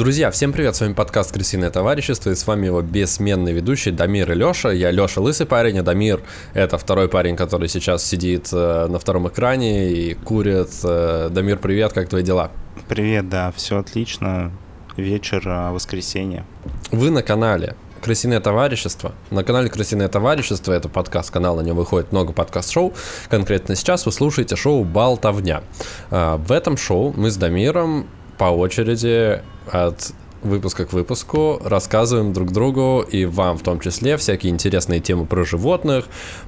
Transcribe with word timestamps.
Друзья, 0.00 0.30
всем 0.30 0.54
привет, 0.54 0.74
с 0.74 0.80
вами 0.80 0.94
подкаст 0.94 1.30
«Крысиное 1.30 1.68
товарищество» 1.68 2.30
и 2.30 2.34
с 2.34 2.46
вами 2.46 2.64
его 2.64 2.80
бессменный 2.80 3.52
ведущий 3.52 3.90
Дамир 3.90 4.32
и 4.32 4.34
Леша. 4.34 4.70
Я 4.70 4.90
Леша 4.90 5.20
лысый 5.20 5.44
парень, 5.44 5.78
а 5.78 5.82
Дамир— 5.82 6.22
это 6.54 6.78
второй 6.78 7.10
парень, 7.10 7.36
который 7.36 7.68
сейчас 7.68 8.02
сидит 8.02 8.48
э, 8.50 8.86
на 8.86 8.98
втором 8.98 9.28
экране 9.28 9.90
и 9.90 10.14
курит. 10.14 10.70
Э, 10.84 11.28
Дамир, 11.30 11.58
привет, 11.58 11.92
как 11.92 12.08
твои 12.08 12.22
дела? 12.22 12.50
Привет, 12.88 13.28
да, 13.28 13.52
все 13.54 13.76
отлично. 13.76 14.52
Вечер, 14.96 15.42
а, 15.44 15.70
воскресенье. 15.70 16.46
Вы 16.90 17.10
на 17.10 17.22
канале 17.22 17.76
Крысиное 18.00 18.40
товарищество. 18.40 19.12
На 19.30 19.44
канале 19.44 19.68
Крысиное 19.68 20.08
товарищество, 20.08 20.72
это 20.72 20.88
подкаст-канал, 20.88 21.56
на 21.56 21.60
нем 21.60 21.76
выходит 21.76 22.10
много 22.10 22.32
подкаст-шоу. 22.32 22.94
Конкретно 23.28 23.76
сейчас 23.76 24.06
вы 24.06 24.12
слушаете 24.12 24.56
шоу 24.56 24.82
«Болтовня». 24.84 25.62
А, 26.10 26.38
в 26.38 26.52
этом 26.52 26.78
шоу 26.78 27.12
мы 27.14 27.30
с 27.30 27.36
Дамиром 27.36 28.08
по 28.40 28.44
очереди 28.44 29.42
от 29.70 30.12
выпуска 30.42 30.86
к 30.86 30.94
выпуску 30.94 31.60
рассказываем 31.62 32.32
друг 32.32 32.52
другу 32.52 33.02
и 33.06 33.26
вам 33.26 33.58
в 33.58 33.62
том 33.62 33.80
числе 33.80 34.16
всякие 34.16 34.50
интересные 34.50 34.98
темы 34.98 35.26
про 35.26 35.44
животных, 35.44 36.06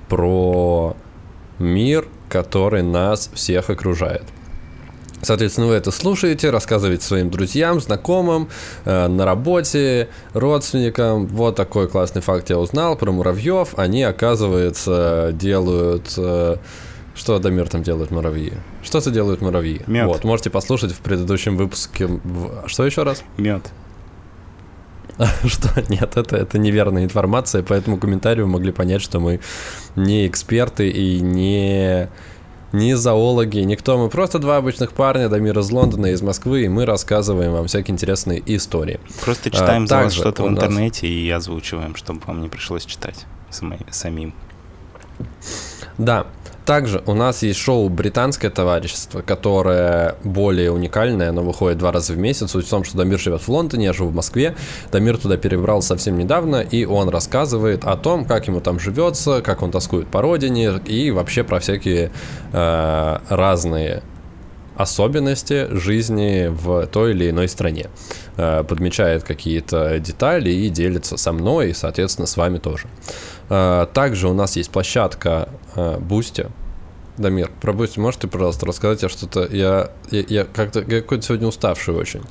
про 0.08 0.96
мир, 1.58 2.08
который 2.30 2.82
нас 2.82 3.30
всех 3.34 3.68
окружает. 3.68 4.22
Соответственно, 5.20 5.66
вы 5.66 5.74
это 5.74 5.90
слушаете, 5.90 6.48
рассказываете 6.48 7.04
своим 7.04 7.30
друзьям, 7.30 7.78
знакомым, 7.78 8.48
э, 8.86 9.08
на 9.08 9.26
работе, 9.26 10.08
родственникам. 10.32 11.26
Вот 11.26 11.56
такой 11.56 11.88
классный 11.88 12.22
факт 12.22 12.48
я 12.48 12.58
узнал 12.58 12.96
про 12.96 13.12
муравьев. 13.12 13.74
Они, 13.76 14.02
оказывается, 14.02 15.30
делают... 15.34 16.14
Э, 16.16 16.56
что, 17.14 17.38
Дамир, 17.38 17.68
там 17.68 17.82
делают 17.82 18.10
муравьи? 18.10 18.54
Что-то 18.82 19.10
делают 19.10 19.40
муравьи. 19.40 19.82
Мед. 19.86 20.06
Вот, 20.06 20.24
можете 20.24 20.50
послушать 20.50 20.92
в 20.92 20.98
предыдущем 20.98 21.56
выпуске. 21.56 22.08
Что 22.66 22.84
еще 22.84 23.02
раз? 23.02 23.22
Мед. 23.36 23.72
Что? 25.44 25.68
Нет, 25.88 26.16
это, 26.16 26.36
это 26.36 26.58
неверная 26.58 27.04
информация, 27.04 27.62
поэтому 27.62 27.98
комментарии 27.98 28.42
вы 28.42 28.48
могли 28.48 28.72
понять, 28.72 29.02
что 29.02 29.20
мы 29.20 29.40
не 29.94 30.26
эксперты 30.26 30.88
и 30.88 31.20
не 31.20 32.08
не 32.72 32.96
зоологи, 32.96 33.58
никто. 33.58 33.98
Мы 33.98 34.08
просто 34.08 34.38
два 34.38 34.56
обычных 34.56 34.92
парня, 34.92 35.28
Дамир 35.28 35.58
из 35.58 35.70
Лондона, 35.70 36.06
из 36.06 36.22
Москвы, 36.22 36.64
и 36.64 36.68
мы 36.68 36.86
рассказываем 36.86 37.52
вам 37.52 37.66
всякие 37.66 37.92
интересные 37.92 38.42
истории. 38.46 38.98
Просто 39.22 39.50
читаем 39.50 39.84
а, 39.84 39.86
за 39.86 39.96
вас 39.96 40.14
что-то 40.14 40.44
в 40.44 40.48
интернете 40.48 41.06
нас... 41.06 41.12
и 41.12 41.30
озвучиваем, 41.30 41.94
чтобы 41.96 42.20
вам 42.26 42.40
не 42.40 42.48
пришлось 42.48 42.86
читать 42.86 43.26
самим. 43.90 44.32
Да, 45.98 46.26
также 46.64 47.02
у 47.06 47.14
нас 47.14 47.42
есть 47.42 47.58
шоу 47.58 47.88
«Британское 47.88 48.50
товарищество», 48.50 49.22
которое 49.22 50.16
более 50.24 50.70
уникальное, 50.70 51.30
оно 51.30 51.42
выходит 51.42 51.78
два 51.78 51.92
раза 51.92 52.12
в 52.12 52.18
месяц. 52.18 52.50
Суть 52.50 52.66
в 52.66 52.70
том, 52.70 52.84
что 52.84 52.96
Дамир 52.98 53.18
живет 53.18 53.42
в 53.42 53.48
Лондоне, 53.48 53.86
я 53.86 53.92
живу 53.92 54.10
в 54.10 54.14
Москве. 54.14 54.54
Дамир 54.90 55.18
туда 55.18 55.36
перебрался 55.36 55.88
совсем 55.88 56.18
недавно, 56.18 56.60
и 56.60 56.84
он 56.84 57.08
рассказывает 57.08 57.84
о 57.84 57.96
том, 57.96 58.24
как 58.24 58.46
ему 58.48 58.60
там 58.60 58.78
живется, 58.78 59.42
как 59.42 59.62
он 59.62 59.70
тоскует 59.70 60.08
по 60.08 60.22
родине, 60.22 60.80
и 60.86 61.10
вообще 61.10 61.44
про 61.44 61.60
всякие 61.60 62.10
э, 62.52 63.18
разные 63.28 64.02
особенности 64.76 65.68
жизни 65.74 66.48
в 66.48 66.86
той 66.86 67.12
или 67.12 67.30
иной 67.30 67.48
стране. 67.48 67.86
Э, 68.36 68.64
подмечает 68.64 69.24
какие-то 69.24 69.98
детали 69.98 70.50
и 70.50 70.68
делится 70.70 71.16
со 71.16 71.32
мной, 71.32 71.70
и, 71.70 71.74
соответственно, 71.74 72.26
с 72.26 72.36
вами 72.36 72.58
тоже. 72.58 72.86
Э, 73.52 73.86
также 73.92 74.28
у 74.28 74.34
нас 74.34 74.56
есть 74.56 74.70
площадка 74.70 75.50
Boosty. 76.00 76.42
Э, 76.42 76.48
Дамир, 77.18 77.50
про 77.60 77.74
Boosty 77.74 78.00
можешь 78.00 78.20
ты, 78.20 78.28
пожалуйста, 78.28 78.64
рассказать? 78.64 79.02
Я 79.02 79.08
что-то... 79.10 79.46
Я, 79.54 79.90
я, 80.10 80.24
я 80.26 80.44
как-то 80.44 80.80
я 80.80 81.02
какой-то 81.02 81.22
сегодня 81.22 81.46
уставший 81.46 81.94
очень. 81.94 82.22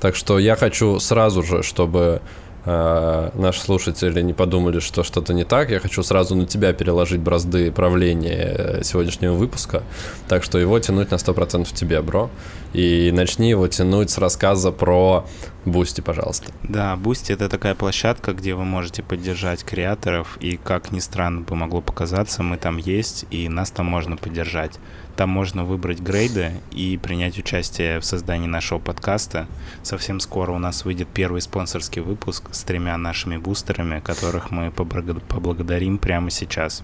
Так 0.00 0.16
что 0.16 0.40
я 0.40 0.56
хочу 0.56 0.98
сразу 0.98 1.44
же, 1.44 1.62
чтобы 1.62 2.20
э, 2.64 3.30
наши 3.34 3.60
слушатели 3.60 4.20
не 4.22 4.32
подумали, 4.32 4.80
что 4.80 5.04
что-то 5.04 5.34
не 5.34 5.44
так. 5.44 5.70
Я 5.70 5.78
хочу 5.78 6.02
сразу 6.02 6.34
на 6.34 6.46
тебя 6.46 6.72
переложить 6.72 7.20
бразды 7.20 7.70
правления 7.70 8.54
э, 8.58 8.82
сегодняшнего 8.82 9.34
выпуска. 9.34 9.84
Так 10.26 10.42
что 10.42 10.58
его 10.58 10.80
тянуть 10.80 11.12
на 11.12 11.16
100% 11.16 11.72
тебе, 11.72 12.02
бро. 12.02 12.28
И 12.72 13.12
начни 13.12 13.50
его 13.50 13.68
тянуть 13.68 14.10
с 14.10 14.18
рассказа 14.18 14.72
про 14.72 15.26
Boosty, 15.64 16.02
пожалуйста. 16.02 16.52
Да, 16.62 16.94
Boosty 16.96 17.32
это 17.32 17.48
такая 17.48 17.74
площадка, 17.74 18.32
где 18.34 18.54
вы 18.54 18.64
можете 18.64 19.02
поддержать 19.02 19.64
креаторов. 19.64 20.36
И 20.40 20.58
как 20.58 20.92
ни 20.92 20.98
странно 20.98 21.40
бы 21.40 21.56
могло 21.56 21.80
показаться, 21.80 22.42
мы 22.42 22.58
там 22.58 22.76
есть, 22.76 23.24
и 23.30 23.48
нас 23.48 23.70
там 23.70 23.86
можно 23.86 24.16
поддержать. 24.16 24.78
Там 25.16 25.30
можно 25.30 25.64
выбрать 25.64 26.00
грейды 26.00 26.52
и 26.70 26.98
принять 26.98 27.38
участие 27.38 28.00
в 28.00 28.04
создании 28.04 28.46
нашего 28.46 28.78
подкаста. 28.78 29.46
Совсем 29.82 30.20
скоро 30.20 30.52
у 30.52 30.58
нас 30.58 30.84
выйдет 30.84 31.08
первый 31.14 31.40
спонсорский 31.40 32.02
выпуск 32.02 32.44
с 32.52 32.62
тремя 32.64 32.98
нашими 32.98 33.38
бустерами, 33.38 34.00
которых 34.00 34.50
мы 34.50 34.70
поблагодарим 34.70 35.96
прямо 35.96 36.30
сейчас. 36.30 36.82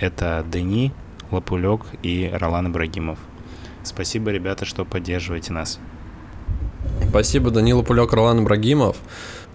Это 0.00 0.44
Дени, 0.50 0.92
Лапулек 1.30 1.82
и 2.02 2.30
Ролан 2.32 2.68
Ибрагимов. 2.68 3.18
Спасибо, 3.84 4.30
ребята, 4.32 4.66
что 4.66 4.84
поддерживаете 4.84 5.54
нас. 5.54 5.80
Спасибо, 7.08 7.50
Данила 7.50 7.82
Пулек, 7.82 8.12
Ролан 8.12 8.40
Ибрагимов. 8.40 8.96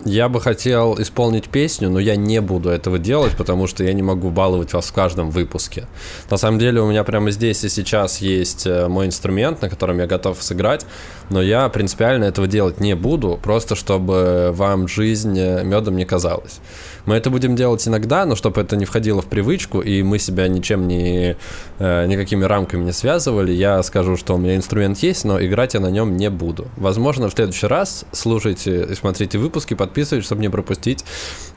Я 0.06 0.28
бы 0.28 0.42
хотел 0.42 1.02
исполнить 1.02 1.48
песню, 1.48 1.90
но 1.90 1.98
я 1.98 2.18
не 2.18 2.42
буду 2.42 2.70
этого 2.70 3.00
делать, 3.00 3.38
потому 3.38 3.68
что 3.68 3.86
я 3.86 3.94
не 3.94 4.02
могу 4.02 4.32
баловать 4.32 4.74
вас 4.74 4.88
в 4.88 4.94
каждом 4.94 5.30
выпуске. 5.30 5.88
На 6.30 6.36
самом 6.36 6.60
деле 6.60 6.82
у 6.82 6.90
меня 6.90 7.06
прямо 7.06 7.32
здесь 7.32 7.64
и 7.64 7.70
сейчас 7.70 8.18
есть 8.18 8.68
э, 8.68 8.90
мой 8.90 9.06
инструмент, 9.06 9.62
на 9.62 9.70
котором 9.70 10.00
я 10.00 10.06
готов 10.06 10.44
сыграть, 10.44 10.86
но 11.30 11.42
я 11.42 11.70
принципиально 11.70 12.26
этого 12.26 12.48
делать 12.48 12.82
не 12.82 12.96
буду, 12.96 13.40
просто 13.42 13.76
чтобы 13.76 14.52
вам 14.54 14.90
жизнь 14.90 15.40
э, 15.40 15.64
медом 15.64 15.96
не 15.96 16.04
казалась. 16.04 16.60
Мы 17.06 17.16
это 17.16 17.30
будем 17.30 17.56
делать 17.56 17.88
иногда, 17.88 18.26
но 18.26 18.36
чтобы 18.36 18.62
это 18.62 18.76
не 18.76 18.86
входило 18.86 19.22
в 19.22 19.28
привычку, 19.28 19.80
и 19.80 20.04
мы 20.04 20.20
себя 20.20 20.50
ничем 20.50 20.86
не, 20.86 21.38
э, 21.80 22.06
никакими 22.08 22.44
рамками 22.44 22.84
не 22.84 22.94
связывали, 22.94 23.54
я 23.54 23.82
скажу, 23.84 24.18
что 24.18 24.36
у 24.36 24.38
меня 24.38 24.58
инструмент 24.58 24.98
есть, 25.00 25.24
но 25.24 25.42
играть 25.42 25.76
я 25.76 25.80
на 25.80 25.92
нем 25.92 26.18
не 26.18 26.30
буду. 26.30 26.68
Возможно, 26.76 27.30
в 27.30 27.34
следующий 27.34 27.68
раз 27.68 28.06
слушайте 28.12 28.84
и 28.92 28.96
смотрите 28.96 29.38
выпуски, 29.38 29.74
подписывайтесь, 29.74 29.93
чтобы 30.24 30.42
не 30.42 30.50
пропустить 30.50 31.06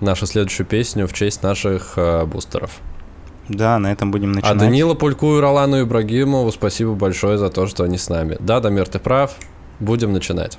нашу 0.01 0.27
следующую 0.27 0.67
песню 0.67 1.07
в 1.07 1.13
честь 1.13 1.43
наших 1.43 1.95
э, 1.97 2.25
бустеров. 2.27 2.81
Да, 3.49 3.79
на 3.79 3.93
этом 3.93 4.11
будем 4.11 4.33
начинать. 4.33 4.57
А 4.57 4.59
Данила 4.59 4.95
Пульку 4.95 5.37
и 5.37 5.41
Ролану 5.41 5.83
Ибрагимову 5.83 6.51
спасибо 6.51 6.95
большое 6.95 7.39
за 7.39 7.49
то, 7.49 7.67
что 7.67 7.85
они 7.85 7.97
с 7.97 8.09
нами. 8.09 8.37
Да, 8.41 8.61
Дамир, 8.61 8.89
ты 8.89 8.99
прав. 8.99 9.37
Будем 9.79 10.13
начинать. 10.13 10.59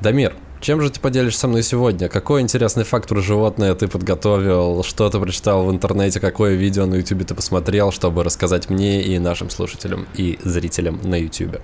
Дамир, 0.00 0.34
чем 0.64 0.80
же 0.80 0.88
ты 0.88 0.98
поделишься 0.98 1.40
со 1.40 1.48
мной 1.48 1.62
сегодня? 1.62 2.08
Какой 2.08 2.40
интересный 2.40 2.84
факт 2.84 3.06
про 3.06 3.20
животное 3.20 3.74
ты 3.74 3.86
подготовил? 3.86 4.82
Что 4.82 5.10
ты 5.10 5.20
прочитал 5.20 5.66
в 5.66 5.70
интернете? 5.70 6.20
Какое 6.20 6.54
видео 6.54 6.86
на 6.86 6.94
YouTube 6.94 7.26
ты 7.26 7.34
посмотрел, 7.34 7.92
чтобы 7.92 8.24
рассказать 8.24 8.70
мне 8.70 9.02
и 9.02 9.18
нашим 9.18 9.50
слушателям 9.50 10.06
и 10.14 10.38
зрителям 10.42 11.00
на 11.02 11.16
YouTube? 11.16 11.60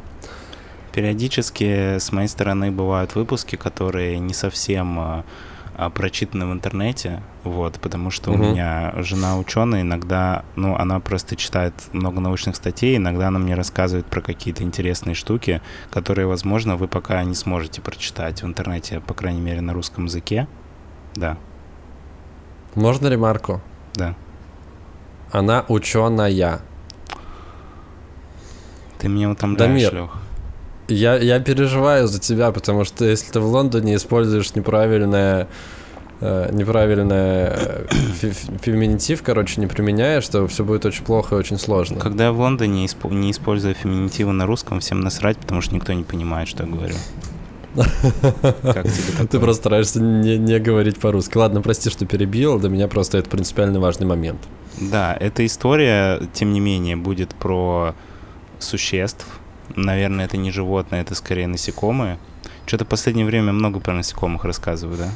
Периодически 0.92 1.96
с 1.98 2.12
моей 2.12 2.28
стороны 2.28 2.70
бывают 2.70 3.14
выпуски, 3.14 3.56
которые 3.56 4.18
не 4.18 4.34
совсем 4.34 4.98
а, 4.98 5.24
прочитаны 5.88 6.46
в 6.46 6.52
интернете, 6.52 7.22
вот, 7.44 7.80
потому 7.80 8.10
что 8.10 8.32
угу. 8.32 8.42
у 8.42 8.46
меня 8.50 8.92
жена 8.98 9.38
ученая, 9.38 9.80
иногда, 9.80 10.44
ну, 10.56 10.76
она 10.76 11.00
просто 11.00 11.36
читает 11.36 11.72
много 11.92 12.20
научных 12.20 12.56
статей, 12.56 12.98
иногда 12.98 13.28
она 13.28 13.38
мне 13.38 13.54
рассказывает 13.54 14.04
про 14.04 14.20
какие-то 14.20 14.62
интересные 14.62 15.14
штуки, 15.14 15.62
которые, 15.90 16.26
возможно, 16.26 16.76
вы 16.76 16.88
пока 16.88 17.24
не 17.24 17.34
сможете 17.34 17.80
прочитать 17.80 18.42
в 18.42 18.46
интернете, 18.46 19.00
по 19.00 19.14
крайней 19.14 19.40
мере, 19.40 19.62
на 19.62 19.72
русском 19.72 20.04
языке. 20.04 20.46
Да. 21.14 21.38
Можно 22.74 23.08
ремарку? 23.08 23.62
Да. 23.94 24.14
Она 25.32 25.64
ученая. 25.68 26.60
Ты 28.98 29.08
меня 29.08 29.30
утомляешь, 29.30 29.82
Дамир, 29.90 29.94
Лех. 29.94 30.18
Я, 30.90 31.16
я 31.16 31.40
переживаю 31.40 32.08
за 32.08 32.20
тебя, 32.20 32.52
потому 32.52 32.84
что 32.84 33.04
если 33.04 33.30
ты 33.32 33.40
в 33.40 33.46
Лондоне 33.46 33.96
используешь 33.96 34.54
неправильное 34.54 35.48
э, 36.20 36.50
неправильное 36.52 37.56
э, 38.20 38.32
феминитив, 38.62 39.22
короче, 39.22 39.60
не 39.60 39.66
применяешь, 39.66 40.26
то 40.28 40.46
все 40.46 40.64
будет 40.64 40.84
очень 40.84 41.04
плохо 41.04 41.36
и 41.36 41.38
очень 41.38 41.58
сложно. 41.58 41.98
Когда 41.98 42.24
я 42.24 42.32
в 42.32 42.40
Лондоне 42.40 42.86
исп- 42.86 43.12
не 43.12 43.30
использую 43.30 43.74
феминитивы 43.74 44.32
на 44.32 44.46
русском, 44.46 44.80
всем 44.80 45.00
насрать, 45.00 45.38
потому 45.38 45.60
что 45.60 45.74
никто 45.74 45.92
не 45.92 46.04
понимает, 46.04 46.48
что 46.48 46.64
я 46.64 46.70
говорю. 46.70 46.94
Ты 49.30 49.38
просто 49.38 49.62
стараешься 49.62 50.00
не, 50.00 50.38
не 50.38 50.58
говорить 50.58 50.98
по-русски. 50.98 51.36
Ладно, 51.36 51.62
прости, 51.62 51.88
что 51.88 52.04
перебил, 52.04 52.58
для 52.58 52.68
меня 52.68 52.88
просто 52.88 53.18
это 53.18 53.30
принципиально 53.30 53.80
важный 53.80 54.06
момент. 54.06 54.40
Да, 54.80 55.16
эта 55.18 55.46
история, 55.46 56.20
тем 56.32 56.52
не 56.52 56.60
менее, 56.60 56.96
будет 56.96 57.34
про 57.34 57.94
существ, 58.58 59.26
Наверное, 59.76 60.24
это 60.24 60.36
не 60.36 60.50
животное, 60.50 61.00
это 61.00 61.14
скорее 61.14 61.46
насекомые. 61.46 62.18
Что-то 62.66 62.84
в 62.84 62.88
последнее 62.88 63.26
время 63.26 63.52
много 63.52 63.80
про 63.80 63.94
насекомых 63.94 64.44
рассказываю, 64.44 64.98
да? 64.98 65.08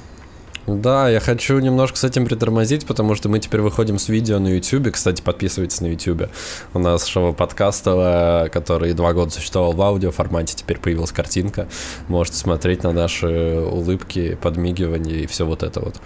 Да, 0.66 1.10
я 1.10 1.20
хочу 1.20 1.58
немножко 1.58 1.98
с 1.98 2.04
этим 2.04 2.24
притормозить, 2.24 2.86
потому 2.86 3.14
что 3.14 3.28
мы 3.28 3.38
теперь 3.38 3.60
выходим 3.60 3.98
с 3.98 4.08
видео 4.08 4.38
на 4.38 4.48
YouTube. 4.48 4.92
Кстати, 4.92 5.20
подписывайтесь 5.20 5.82
на 5.82 5.86
YouTube. 5.88 6.30
У 6.72 6.78
нас 6.78 7.04
шоу 7.04 7.34
подкаста, 7.34 8.48
который 8.50 8.94
два 8.94 9.12
года 9.12 9.30
существовал 9.30 9.74
в 9.74 9.82
аудио 9.82 10.10
формате, 10.10 10.54
теперь 10.56 10.78
появилась 10.78 11.12
картинка. 11.12 11.68
Можете 12.08 12.38
смотреть 12.38 12.82
на 12.82 12.92
наши 12.92 13.60
улыбки, 13.60 14.38
подмигивания 14.40 15.18
и 15.18 15.26
все 15.26 15.44
вот 15.44 15.62
это 15.62 15.80
вот. 15.80 15.96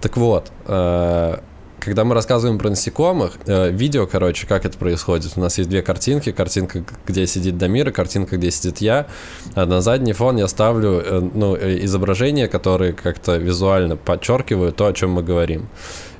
Так 0.00 0.16
вот, 0.16 0.50
э, 0.66 1.38
когда 1.80 2.04
мы 2.04 2.14
рассказываем 2.14 2.58
про 2.58 2.70
насекомых, 2.70 3.38
э, 3.46 3.70
видео, 3.70 4.06
короче, 4.06 4.46
как 4.46 4.64
это 4.64 4.76
происходит. 4.78 5.32
У 5.36 5.40
нас 5.40 5.58
есть 5.58 5.70
две 5.70 5.82
картинки. 5.82 6.32
Картинка, 6.32 6.84
где 7.06 7.26
сидит 7.26 7.58
Дамир, 7.58 7.88
и 7.88 7.92
картинка, 7.92 8.36
где 8.36 8.50
сидит 8.50 8.78
я. 8.78 9.06
А 9.54 9.66
на 9.66 9.80
задний 9.80 10.12
фон 10.12 10.36
я 10.36 10.48
ставлю 10.48 11.00
э, 11.04 11.30
ну, 11.34 11.56
э, 11.56 11.84
изображения, 11.84 12.48
которые 12.48 12.92
как-то 12.92 13.36
визуально 13.36 13.96
подчеркивают 13.96 14.76
то, 14.76 14.86
о 14.86 14.92
чем 14.92 15.12
мы 15.12 15.22
говорим. 15.22 15.68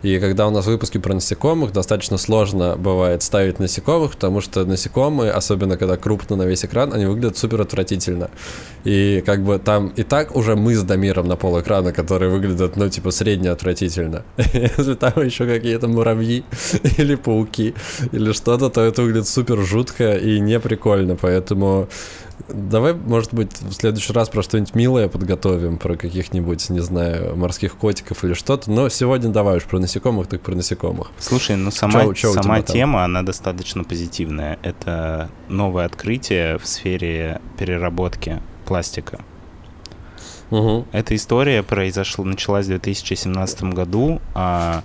И 0.02 0.18
когда 0.18 0.46
у 0.46 0.50
нас 0.50 0.66
выпуски 0.66 0.98
про 0.98 1.14
насекомых, 1.14 1.72
достаточно 1.72 2.18
сложно 2.18 2.76
бывает 2.76 3.22
ставить 3.22 3.58
насекомых, 3.58 4.12
потому 4.12 4.40
что 4.40 4.64
насекомые, 4.64 5.32
особенно 5.32 5.76
когда 5.76 5.96
крупно 5.96 6.36
на 6.36 6.42
весь 6.42 6.64
экран, 6.64 6.92
они 6.92 7.06
выглядят 7.06 7.36
супер 7.36 7.60
отвратительно. 7.60 8.30
И 8.84 9.22
как 9.26 9.42
бы 9.42 9.58
там 9.58 9.88
и 9.96 10.02
так 10.02 10.36
уже 10.36 10.56
мы 10.56 10.74
с 10.74 10.82
Дамиром 10.82 11.26
на 11.26 11.36
пол 11.36 11.60
экрана, 11.60 11.92
которые 11.92 12.30
выглядят, 12.30 12.76
ну, 12.76 12.88
типа, 12.88 13.10
средне 13.10 13.50
отвратительно. 13.50 14.24
Если 14.52 14.94
там 14.94 15.12
еще 15.24 15.46
какие-то 15.46 15.88
муравьи 15.88 16.44
или 16.98 17.16
пауки 17.16 17.74
или 18.12 18.32
что-то, 18.32 18.70
то 18.70 18.80
это 18.80 19.02
выглядит 19.02 19.28
супер 19.28 19.58
жутко 19.62 20.16
и 20.16 20.40
не 20.40 20.60
прикольно. 20.60 21.16
Поэтому 21.16 21.88
Давай, 22.48 22.94
может 22.94 23.34
быть, 23.34 23.60
в 23.60 23.72
следующий 23.72 24.12
раз 24.12 24.28
про 24.28 24.42
что-нибудь 24.42 24.74
милое 24.74 25.08
подготовим, 25.08 25.78
про 25.78 25.96
каких-нибудь, 25.96 26.70
не 26.70 26.80
знаю, 26.80 27.36
морских 27.36 27.76
котиков 27.76 28.24
или 28.24 28.34
что-то. 28.34 28.70
Но 28.70 28.88
сегодня 28.88 29.30
давай 29.30 29.58
уж 29.58 29.64
про 29.64 29.78
насекомых, 29.78 30.28
так 30.28 30.40
про 30.40 30.54
насекомых. 30.54 31.08
Слушай, 31.18 31.56
ну 31.56 31.70
сама, 31.70 32.04
чё, 32.04 32.14
чё 32.14 32.32
сама 32.32 32.62
тема, 32.62 33.04
она 33.04 33.22
достаточно 33.22 33.84
позитивная. 33.84 34.58
Это 34.62 35.30
новое 35.48 35.84
открытие 35.84 36.58
в 36.58 36.66
сфере 36.66 37.40
переработки 37.58 38.40
пластика. 38.64 39.20
Угу. 40.50 40.86
Эта 40.92 41.14
история 41.14 41.62
произошла, 41.62 42.24
началась 42.24 42.64
в 42.66 42.68
2017 42.68 43.62
году. 43.64 44.20
А 44.34 44.82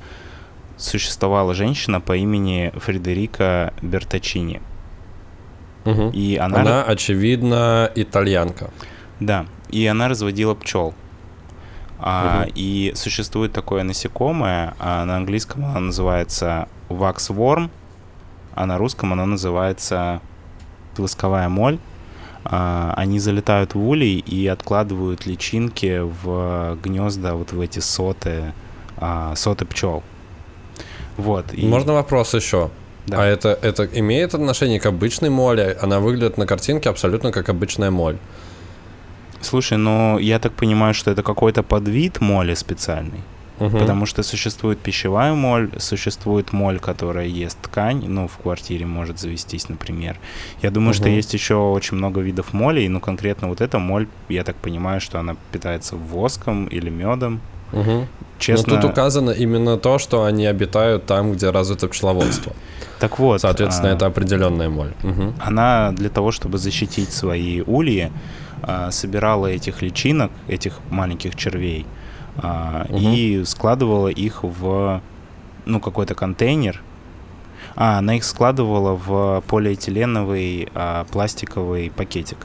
существовала 0.77 1.54
женщина 1.54 2.01
по 2.01 2.16
имени 2.16 2.74
Фредерика 2.75 3.74
Бертачини. 3.81 4.62
Угу. 5.85 6.12
И 6.13 6.38
она... 6.38 6.62
Она, 6.62 6.83
очевидно, 6.83 7.91
итальянка. 7.95 8.69
Да, 9.19 9.45
и 9.69 9.85
она 9.85 10.07
разводила 10.07 10.53
пчел. 10.56 10.94
А, 12.00 12.44
угу. 12.44 12.51
И 12.56 12.91
существует 12.95 13.53
такое 13.53 13.83
насекомое, 13.83 14.75
а 14.80 15.06
на 15.06 15.18
английском 15.18 15.65
оно 15.65 15.80
называется 15.80 16.68
waxworm, 16.89 17.69
а 18.56 18.65
на 18.65 18.77
русском 18.77 19.13
оно 19.13 19.25
называется 19.25 20.21
восковая 20.97 21.50
моль. 21.50 21.80
А, 22.45 22.94
они 22.97 23.19
залетают 23.19 23.74
в 23.74 23.88
улей 23.88 24.19
и 24.19 24.47
откладывают 24.47 25.25
личинки 25.25 26.01
в 26.01 26.77
гнезда, 26.83 27.35
вот 27.35 27.53
в 27.53 27.62
эти 27.62 27.80
соты, 27.80 28.53
а, 28.97 29.33
соты 29.35 29.65
пчел. 29.65 30.03
Вот. 31.18 31.53
И... 31.53 31.65
Можно 31.65 31.94
вопрос 31.94 32.33
еще? 32.33 32.69
Да. 33.08 33.22
А 33.22 33.26
это, 33.26 33.58
это 33.62 33.86
имеет 33.86 34.34
отношение 34.34 34.80
к 34.80 34.86
обычной 34.86 35.30
моле? 35.30 35.78
Она 35.82 36.00
выглядит 36.00 36.38
на 36.38 36.46
картинке 36.46 36.90
абсолютно 36.90 37.32
как 37.32 37.50
обычная 37.50 37.92
моль. 37.92 38.18
Слушай, 39.42 39.78
ну 39.78 40.18
я 40.20 40.40
так 40.40 40.54
понимаю, 40.54 40.94
что 40.94 41.12
это 41.12 41.22
какой-то 41.22 41.64
подвид 41.64 42.22
моли 42.22 42.54
специальный. 42.54 43.22
Угу. 43.60 43.78
Потому 43.78 44.06
что 44.06 44.24
существует 44.24 44.80
пищевая 44.80 45.34
моль, 45.34 45.70
существует 45.78 46.54
моль, 46.54 46.80
которая 46.80 47.28
ест 47.28 47.60
ткань, 47.62 48.04
ну, 48.08 48.28
в 48.28 48.38
квартире 48.38 48.86
может 48.86 49.20
завестись, 49.20 49.70
например. 49.70 50.18
Я 50.62 50.72
думаю, 50.72 50.90
угу. 50.90 50.98
что 50.98 51.10
есть 51.10 51.34
еще 51.34 51.56
очень 51.56 51.98
много 51.98 52.22
видов 52.22 52.54
молей, 52.54 52.88
но 52.88 53.00
конкретно 53.00 53.50
вот 53.50 53.62
эта 53.62 53.80
моль, 53.80 54.08
я 54.30 54.44
так 54.44 54.56
понимаю, 54.56 55.02
что 55.02 55.20
она 55.20 55.36
питается 55.52 55.96
воском 55.96 56.66
или 56.68 56.90
медом. 56.90 57.42
Угу. 57.74 58.08
Честно. 58.40 58.75
Но 58.75 58.81
тут 58.81 58.92
указано 58.92 59.31
именно 59.31 59.78
то, 59.78 60.00
что 60.00 60.25
они 60.25 60.46
обитают 60.46 61.06
там, 61.06 61.34
где 61.34 61.50
развито 61.50 61.88
пчеловодство. 61.88 62.54
Так 63.00 63.20
вот. 63.20 63.42
Соответственно, 63.42 63.92
а, 63.92 63.96
это 63.96 64.06
определенная 64.06 64.70
моль. 64.70 64.94
Угу. 65.04 65.34
Она 65.40 65.92
для 65.92 66.10
того, 66.10 66.31
чтобы 66.31 66.58
защитить 66.58 67.12
свои 67.12 67.62
ульи, 67.62 68.12
а, 68.62 68.92
собирала 68.92 69.48
этих 69.48 69.81
личинок, 69.81 70.31
этих 70.48 70.80
маленьких 70.90 71.36
червей, 71.36 71.86
угу. 72.38 72.98
и 72.98 73.44
складывала 73.46 74.08
их 74.08 74.44
в 74.44 75.02
ну, 75.66 75.80
какой-то 75.80 76.16
контейнер. 76.16 76.81
А, 77.76 78.00
она 78.00 78.16
их 78.16 78.24
складывала 78.24 78.94
в 78.94 79.44
полиэтиленовый 79.48 80.69
а, 80.74 81.06
пластиковый 81.06 81.92
пакетик. 81.96 82.38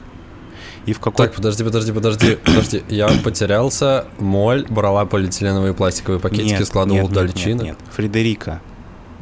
И 0.89 0.93
в 0.93 0.99
какой... 0.99 1.27
Так, 1.27 1.35
подожди, 1.35 1.63
подожди, 1.63 1.91
подожди, 1.91 2.35
подожди. 2.43 2.81
Я 2.89 3.09
потерялся. 3.23 4.07
Моль 4.17 4.65
брала 4.67 5.05
полиэтиленовые 5.05 5.75
пластиковые 5.75 6.19
пакетики, 6.19 6.53
нет, 6.53 6.65
складывала 6.65 7.01
нет, 7.01 7.09
туда 7.09 7.21
нет. 7.27 7.45
Нет, 7.45 7.61
нет. 7.61 7.77
Фредерика. 7.91 8.59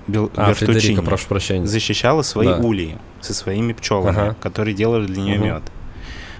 Бел... 0.08 0.32
А, 0.38 0.54
Фредерика, 0.54 1.02
прошу 1.02 1.28
прощения. 1.28 1.68
Защищала 1.68 2.22
свои 2.22 2.48
да. 2.48 2.58
ульи 2.60 2.98
со 3.20 3.34
своими 3.34 3.74
пчелами, 3.74 4.18
ага. 4.18 4.36
которые 4.40 4.74
делали 4.76 5.08
для 5.08 5.22
нее 5.22 5.40
угу. 5.40 5.46
мед. 5.46 5.64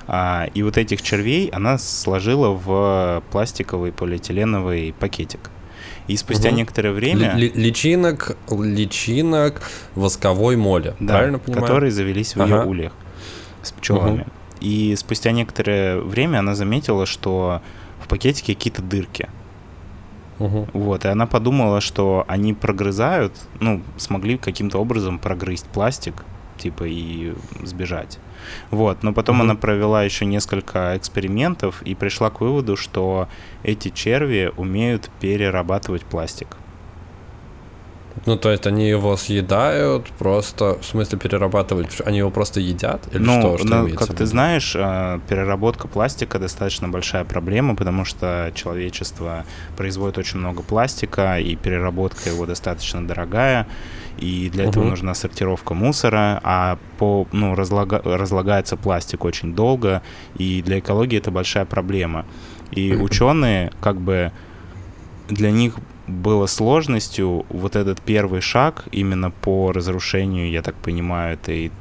А, 0.08 0.48
и 0.54 0.64
вот 0.64 0.78
этих 0.78 1.02
червей 1.02 1.50
она 1.50 1.78
сложила 1.78 2.52
в 2.52 3.22
пластиковый 3.30 3.92
полиэтиленовый 3.92 4.96
пакетик. 4.98 5.50
И 6.08 6.16
спустя 6.16 6.50
угу. 6.50 6.58
некоторое 6.60 6.94
время... 6.94 7.34
Л- 7.34 7.38
личинок, 7.38 8.38
личинок 8.50 9.62
восковой 9.94 10.56
моли, 10.56 10.96
да, 11.02 11.16
правильно 11.16 11.40
понимаю? 11.40 11.66
которые 11.66 11.92
завелись 11.92 12.34
в 12.34 12.42
ага. 12.42 12.62
ее 12.62 12.64
ульях 12.64 12.94
с 13.62 13.74
пчелами. 13.74 14.22
Угу. 14.22 14.32
И 14.60 14.96
спустя 14.96 15.32
некоторое 15.32 16.00
время 16.00 16.40
она 16.40 16.56
заметила, 16.56 17.06
что 17.06 17.62
в 18.00 18.08
пакетике 18.08 18.54
какие-то 18.54 18.82
дырки. 18.82 19.30
Угу. 20.40 20.70
Вот, 20.74 21.06
и 21.06 21.08
она 21.08 21.26
подумала, 21.26 21.82
что 21.82 22.24
они 22.28 22.54
прогрызают, 22.54 23.34
ну, 23.60 23.82
смогли 23.98 24.38
каким-то 24.38 24.78
образом 24.78 25.18
прогрызть 25.18 25.66
пластик, 25.66 26.26
типа, 26.58 26.84
и 26.86 27.34
сбежать. 27.64 28.20
Вот, 28.70 29.04
но 29.04 29.14
потом 29.14 29.38
угу. 29.38 29.46
она 29.46 29.56
провела 29.56 30.04
еще 30.04 30.26
несколько 30.26 30.96
экспериментов 30.96 31.82
и 31.82 31.96
пришла 31.96 32.30
к 32.30 32.42
выводу, 32.42 32.76
что 32.76 33.28
эти 33.64 33.90
черви 33.90 34.52
умеют 34.58 35.10
перерабатывать 35.20 36.04
пластик. 36.04 36.58
Ну, 38.28 38.36
то 38.36 38.52
есть 38.52 38.68
они 38.68 38.90
его 38.90 39.16
съедают, 39.16 40.08
просто, 40.20 40.78
в 40.82 40.86
смысле, 40.86 41.18
перерабатывать, 41.18 42.02
они 42.06 42.18
его 42.18 42.30
просто 42.30 42.60
едят? 42.60 43.08
Или 43.14 43.24
ну, 43.24 43.40
что, 43.40 43.58
что 43.58 43.68
ну, 43.68 43.96
как 43.96 44.14
ты 44.14 44.26
знаешь, 44.26 44.76
а, 44.76 45.22
переработка 45.30 45.88
пластика 45.88 46.38
достаточно 46.38 46.90
большая 46.90 47.24
проблема, 47.24 47.74
потому 47.78 48.04
что 48.04 48.52
человечество 48.54 49.46
производит 49.78 50.18
очень 50.18 50.40
много 50.40 50.62
пластика, 50.62 51.40
и 51.40 51.56
переработка 51.56 52.30
его 52.30 52.46
достаточно 52.46 53.08
дорогая, 53.08 53.66
и 54.18 54.50
для 54.52 54.66
этого 54.66 54.84
угу. 54.84 54.90
нужна 54.90 55.14
сортировка 55.14 55.74
мусора, 55.74 56.42
а 56.44 56.78
по, 56.98 57.30
ну, 57.32 57.56
разлага, 57.56 58.02
разлагается 58.04 58.76
пластик 58.76 59.24
очень 59.24 59.56
долго, 59.56 60.02
и 60.38 60.62
для 60.62 60.80
экологии 60.80 61.18
это 61.18 61.32
большая 61.32 61.64
проблема. 61.64 62.26
И 62.72 62.94
ученые, 62.94 63.72
как 63.80 64.02
бы, 64.02 64.34
для 65.30 65.50
них 65.50 65.76
было 66.08 66.46
сложностью 66.46 67.46
вот 67.50 67.76
этот 67.76 68.02
первый 68.02 68.42
шаг 68.42 68.86
именно 68.92 69.30
по 69.30 69.72
разрушению, 69.72 70.50
я 70.50 70.62
так 70.62 70.76
понимаю, 70.76 71.34
этой 71.34 71.72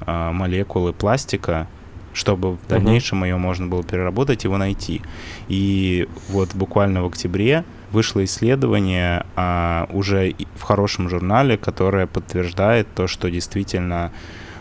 а, 0.00 0.32
молекулы 0.32 0.92
пластика, 0.92 1.68
чтобы 2.12 2.52
в 2.52 2.66
дальнейшем 2.68 3.24
ее 3.24 3.36
можно 3.36 3.66
было 3.66 3.82
переработать, 3.82 4.44
его 4.44 4.56
найти. 4.56 5.02
И 5.48 6.08
вот 6.28 6.54
буквально 6.54 7.02
в 7.02 7.06
октябре 7.06 7.64
вышло 7.90 8.24
исследование 8.24 9.26
а, 9.36 9.88
уже 9.92 10.34
в 10.54 10.62
хорошем 10.62 11.08
журнале, 11.08 11.56
которое 11.56 12.06
подтверждает 12.06 12.88
то, 12.94 13.06
что 13.06 13.30
действительно 13.30 14.12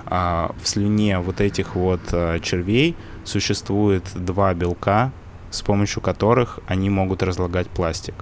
а, 0.06 0.52
в 0.62 0.68
слюне 0.68 1.20
вот 1.20 1.42
этих 1.42 1.76
вот 1.76 2.02
а, 2.12 2.40
червей 2.40 2.96
существует 3.24 4.04
два 4.16 4.54
белка, 4.54 5.12
с 5.50 5.62
помощью 5.62 6.02
которых 6.02 6.60
они 6.68 6.90
могут 6.90 7.24
разлагать 7.24 7.68
пластик. 7.68 8.16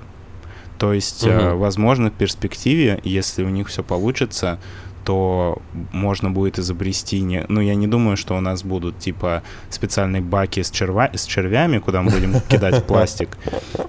То 0.77 0.93
есть, 0.93 1.25
угу. 1.25 1.57
возможно, 1.57 2.09
в 2.09 2.13
перспективе, 2.13 2.99
если 3.03 3.43
у 3.43 3.49
них 3.49 3.67
все 3.69 3.83
получится, 3.83 4.59
то 5.05 5.61
можно 5.93 6.31
будет 6.31 6.59
изобрести... 6.59 7.21
Не... 7.21 7.45
Ну, 7.47 7.61
я 7.61 7.75
не 7.75 7.87
думаю, 7.87 8.17
что 8.17 8.35
у 8.35 8.41
нас 8.41 8.63
будут, 8.63 8.97
типа, 8.97 9.43
специальные 9.69 10.23
баки 10.23 10.63
с, 10.63 10.71
черва... 10.71 11.11
с 11.13 11.25
червями, 11.25 11.77
куда 11.77 12.01
мы 12.01 12.09
будем 12.09 12.41
кидать 12.49 12.85
пластик. 12.85 13.37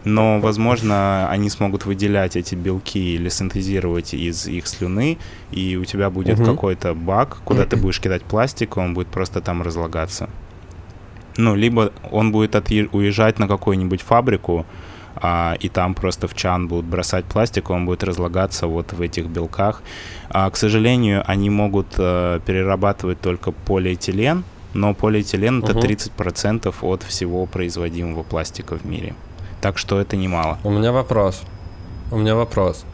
Но, 0.04 0.38
возможно, 0.40 1.28
они 1.30 1.48
смогут 1.48 1.86
выделять 1.86 2.36
эти 2.36 2.54
белки 2.54 3.14
или 3.14 3.30
синтезировать 3.30 4.12
из 4.12 4.46
их 4.46 4.66
слюны, 4.66 5.16
и 5.50 5.76
у 5.76 5.86
тебя 5.86 6.10
будет 6.10 6.38
угу. 6.38 6.50
какой-то 6.50 6.94
бак, 6.94 7.38
куда 7.44 7.64
ты 7.64 7.76
будешь 7.76 8.00
кидать 8.00 8.22
пластик, 8.22 8.76
и 8.76 8.80
он 8.80 8.92
будет 8.92 9.08
просто 9.08 9.40
там 9.40 9.62
разлагаться. 9.62 10.28
Ну, 11.38 11.54
либо 11.54 11.92
он 12.10 12.30
будет 12.30 12.54
отъ... 12.54 12.88
уезжать 12.92 13.38
на 13.38 13.48
какую-нибудь 13.48 14.02
фабрику, 14.02 14.66
а, 15.16 15.56
и 15.60 15.68
там 15.68 15.94
просто 15.94 16.28
в 16.28 16.34
чан 16.34 16.68
будут 16.68 16.86
бросать 16.86 17.24
пластик, 17.24 17.70
он 17.70 17.86
будет 17.86 18.04
разлагаться 18.04 18.66
вот 18.66 18.92
в 18.92 19.00
этих 19.00 19.26
белках. 19.26 19.82
А, 20.28 20.50
к 20.50 20.56
сожалению, 20.56 21.22
они 21.26 21.50
могут 21.50 21.86
а, 21.98 22.40
перерабатывать 22.40 23.20
только 23.20 23.52
полиэтилен, 23.52 24.44
но 24.74 24.94
полиэтилен 24.94 25.62
uh-huh. 25.62 25.70
это 25.70 25.86
30% 25.86 26.74
от 26.82 27.02
всего 27.02 27.46
производимого 27.46 28.22
пластика 28.22 28.76
в 28.76 28.84
мире. 28.84 29.14
Так 29.60 29.78
что 29.78 30.00
это 30.00 30.16
немало. 30.16 30.58
У 30.64 30.70
меня 30.70 30.92
вопрос. 30.92 31.42
У 32.10 32.18
меня 32.18 32.34
вопрос. 32.34 32.84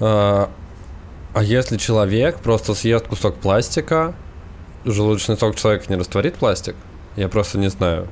А, 0.00 0.50
а 1.34 1.42
если 1.42 1.78
человек 1.78 2.40
просто 2.40 2.74
съест 2.74 3.06
кусок 3.06 3.36
пластика, 3.36 4.14
желудочный 4.84 5.36
сок 5.36 5.56
человека 5.56 5.86
не 5.88 5.96
растворит 5.96 6.34
пластик? 6.34 6.74
Я 7.16 7.28
просто 7.28 7.58
не 7.58 7.68
знаю. 7.70 8.08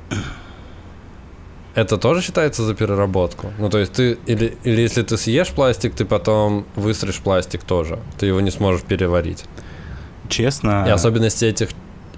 Это 1.73 1.97
тоже 1.97 2.21
считается 2.21 2.63
за 2.63 2.75
переработку? 2.75 3.53
Ну, 3.57 3.69
то 3.69 3.77
есть 3.77 3.93
ты, 3.93 4.17
или, 4.25 4.57
или 4.63 4.81
если 4.81 5.03
ты 5.03 5.17
съешь 5.17 5.49
пластик, 5.49 5.95
ты 5.95 6.05
потом 6.05 6.65
высрешь 6.75 7.19
пластик 7.19 7.63
тоже. 7.63 7.99
Ты 8.17 8.25
его 8.25 8.41
не 8.41 8.51
сможешь 8.51 8.81
переварить. 8.81 9.45
Честно... 10.27 10.85
И 10.87 10.89
особенности 10.89 11.45
этих 11.45 11.69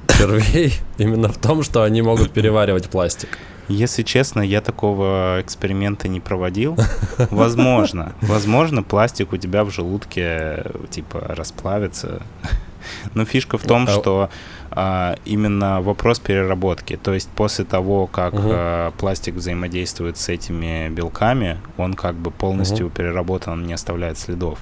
червей 0.08 0.74
именно 0.98 1.30
в 1.30 1.38
том, 1.38 1.64
что 1.64 1.84
они 1.84 2.02
могут 2.02 2.32
переваривать 2.32 2.90
пластик. 2.90 3.38
Если 3.70 4.04
честно, 4.04 4.42
я 4.42 4.60
такого 4.60 5.38
эксперимента 5.42 6.08
не 6.08 6.20
проводил. 6.20 6.76
Возможно, 7.30 8.14
возможно, 8.22 8.84
пластик 8.84 9.32
у 9.32 9.38
тебя 9.38 9.64
в 9.64 9.72
желудке 9.72 10.66
типа 10.90 11.22
расплавится. 11.30 12.24
Но 13.14 13.24
фишка 13.24 13.58
в 13.58 13.64
том, 13.64 13.86
а 13.88 13.92
что 13.92 14.30
а, 14.76 15.16
именно 15.26 15.82
вопрос 15.82 16.20
переработки. 16.20 16.98
То 16.98 17.14
есть 17.14 17.30
после 17.30 17.66
того, 17.66 18.08
как 18.08 18.34
угу. 18.34 18.50
а, 18.52 18.92
пластик 18.92 19.36
взаимодействует 19.36 20.18
с 20.18 20.30
этими 20.30 20.90
белками, 20.90 21.58
он 21.78 21.94
как 21.94 22.16
бы 22.16 22.32
полностью 22.32 22.88
угу. 22.88 22.96
переработан, 22.96 23.54
он 23.54 23.68
не 23.68 23.74
оставляет 23.74 24.18
следов. 24.18 24.60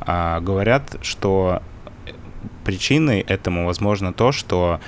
А, 0.00 0.40
говорят, 0.40 0.96
что 1.02 1.62
причиной 2.64 3.20
этому 3.20 3.66
возможно 3.66 4.12
то, 4.12 4.32
что 4.32 4.80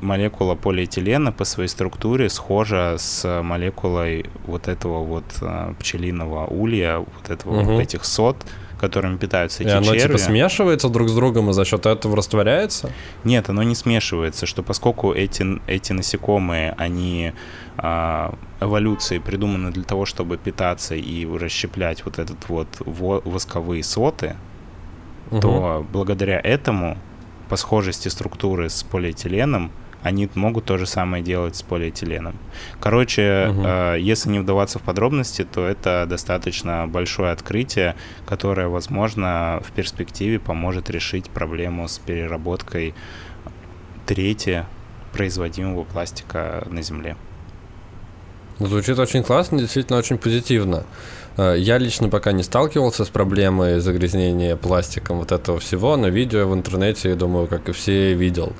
молекула 0.00 0.54
полиэтилена 0.54 1.32
по 1.32 1.44
своей 1.44 1.68
структуре 1.68 2.28
схожа 2.28 2.96
с 2.98 3.42
молекулой 3.42 4.26
вот 4.46 4.68
этого 4.68 5.04
вот 5.04 5.24
а, 5.42 5.74
пчелиного 5.78 6.46
улья, 6.46 6.98
вот 6.98 7.30
этого 7.30 7.60
угу. 7.60 7.72
вот 7.72 7.80
этих 7.80 8.04
сот, 8.04 8.36
которыми 8.80 9.16
питаются 9.16 9.62
эти 9.62 9.68
и 9.68 9.72
оно 9.72 9.84
черви. 9.84 10.00
типа 10.00 10.18
смешивается 10.18 10.88
друг 10.88 11.08
с 11.08 11.14
другом 11.14 11.50
и 11.50 11.52
за 11.52 11.64
счет 11.64 11.86
этого 11.86 12.16
растворяется? 12.16 12.90
Нет, 13.24 13.50
оно 13.50 13.62
не 13.62 13.74
смешивается, 13.74 14.46
что 14.46 14.62
поскольку 14.62 15.12
эти, 15.12 15.60
эти 15.66 15.92
насекомые, 15.92 16.74
они 16.78 17.32
а, 17.76 18.34
эволюции 18.60 19.18
придуманы 19.18 19.70
для 19.70 19.84
того, 19.84 20.06
чтобы 20.06 20.38
питаться 20.38 20.94
и 20.94 21.26
расщеплять 21.26 22.04
вот 22.04 22.18
этот 22.18 22.48
вот 22.48 22.68
восковые 22.86 23.82
соты, 23.82 24.36
угу. 25.30 25.40
то 25.40 25.86
благодаря 25.92 26.40
этому 26.40 26.96
по 27.48 27.56
схожести 27.56 28.08
структуры 28.08 28.70
с 28.70 28.82
полиэтиленом 28.82 29.70
они 30.02 30.28
могут 30.34 30.64
то 30.64 30.78
же 30.78 30.86
самое 30.86 31.22
делать 31.22 31.56
с 31.56 31.62
полиэтиленом. 31.62 32.36
Короче, 32.80 33.48
угу. 33.50 33.62
э, 33.64 33.96
если 34.00 34.30
не 34.30 34.38
вдаваться 34.38 34.78
в 34.78 34.82
подробности, 34.82 35.44
то 35.44 35.66
это 35.66 36.06
достаточно 36.08 36.86
большое 36.86 37.32
открытие, 37.32 37.94
которое, 38.26 38.68
возможно, 38.68 39.60
в 39.64 39.72
перспективе 39.72 40.38
поможет 40.38 40.90
решить 40.90 41.30
проблему 41.30 41.88
с 41.88 41.98
переработкой 41.98 42.94
трети 44.06 44.64
производимого 45.12 45.84
пластика 45.84 46.66
на 46.70 46.82
Земле. 46.82 47.16
Звучит 48.58 48.98
очень 48.98 49.22
классно, 49.22 49.58
действительно 49.58 49.98
очень 49.98 50.18
позитивно. 50.18 50.84
Э, 51.36 51.54
я 51.56 51.78
лично 51.78 52.08
пока 52.08 52.32
не 52.32 52.42
сталкивался 52.42 53.04
с 53.04 53.08
проблемой 53.08 53.80
загрязнения 53.80 54.56
пластиком 54.56 55.18
вот 55.18 55.32
этого 55.32 55.58
всего, 55.60 55.96
но 55.96 56.08
видео 56.08 56.46
в 56.46 56.54
интернете, 56.54 57.10
я 57.10 57.14
думаю, 57.16 57.46
как 57.46 57.68
и 57.68 57.72
все, 57.72 58.14
видел. 58.14 58.52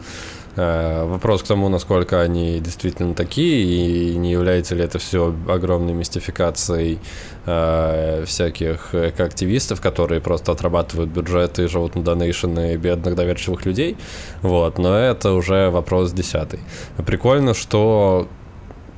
Э, 0.60 1.06
вопрос 1.06 1.42
к 1.42 1.46
тому, 1.46 1.70
насколько 1.70 2.20
они 2.20 2.60
действительно 2.60 3.14
такие, 3.14 4.12
и 4.12 4.16
не 4.16 4.30
является 4.30 4.74
ли 4.74 4.84
это 4.84 4.98
все 4.98 5.34
огромной 5.48 5.94
мистификацией 5.94 6.98
э, 7.46 8.24
всяких 8.26 8.94
активистов, 8.94 9.80
которые 9.80 10.20
просто 10.20 10.52
отрабатывают 10.52 11.10
бюджеты 11.10 11.64
и 11.64 11.66
живут 11.66 11.94
на 11.94 12.02
донейшены 12.02 12.76
бедных 12.76 13.14
доверчивых 13.14 13.64
людей. 13.64 13.96
Вот, 14.42 14.76
но 14.78 14.98
это 14.98 15.32
уже 15.32 15.70
вопрос 15.70 16.12
десятый. 16.12 16.60
Прикольно, 17.06 17.54
что 17.54 18.28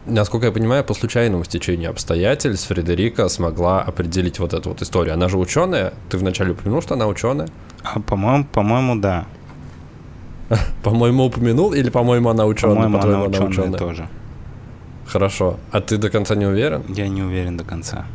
Насколько 0.04 0.47
я 0.47 0.52
понимаю, 0.52 0.83
по 0.83 0.95
случайному 0.95 1.45
стечению 1.45 1.90
обстоятельств 1.90 2.66
Фредерика 2.66 3.28
смогла 3.28 3.83
определить 3.83 4.40
вот 4.40 4.52
эту 4.52 4.71
вот 4.71 4.83
историю. 4.83 5.14
Она 5.14 5.28
же 5.28 5.38
ученая. 5.38 5.92
Ты 6.11 6.19
вначале 6.19 6.50
упомянул, 6.52 6.83
что 6.83 6.95
она 6.95 7.07
ученая? 7.07 7.47
А, 7.85 8.00
по-моему, 8.00 8.45
по-моему, 8.52 9.00
да. 9.00 9.26
По-моему, 10.82 11.25
упомянул 11.25 11.73
или, 11.73 11.90
по-моему, 11.90 12.28
она 12.28 12.47
ученая? 12.47 12.75
По-моему, 12.75 12.99
по 12.99 13.04
она, 13.04 13.23
ученая, 13.25 13.49
ученая 13.49 13.78
тоже. 13.78 14.09
Хорошо. 15.06 15.56
А 15.71 15.80
ты 15.80 15.99
до 15.99 16.11
конца 16.11 16.35
не 16.35 16.47
уверен? 16.47 16.82
Я 16.88 17.09
не 17.09 17.23
уверен 17.23 17.56
до 17.56 17.64
конца. 17.64 18.06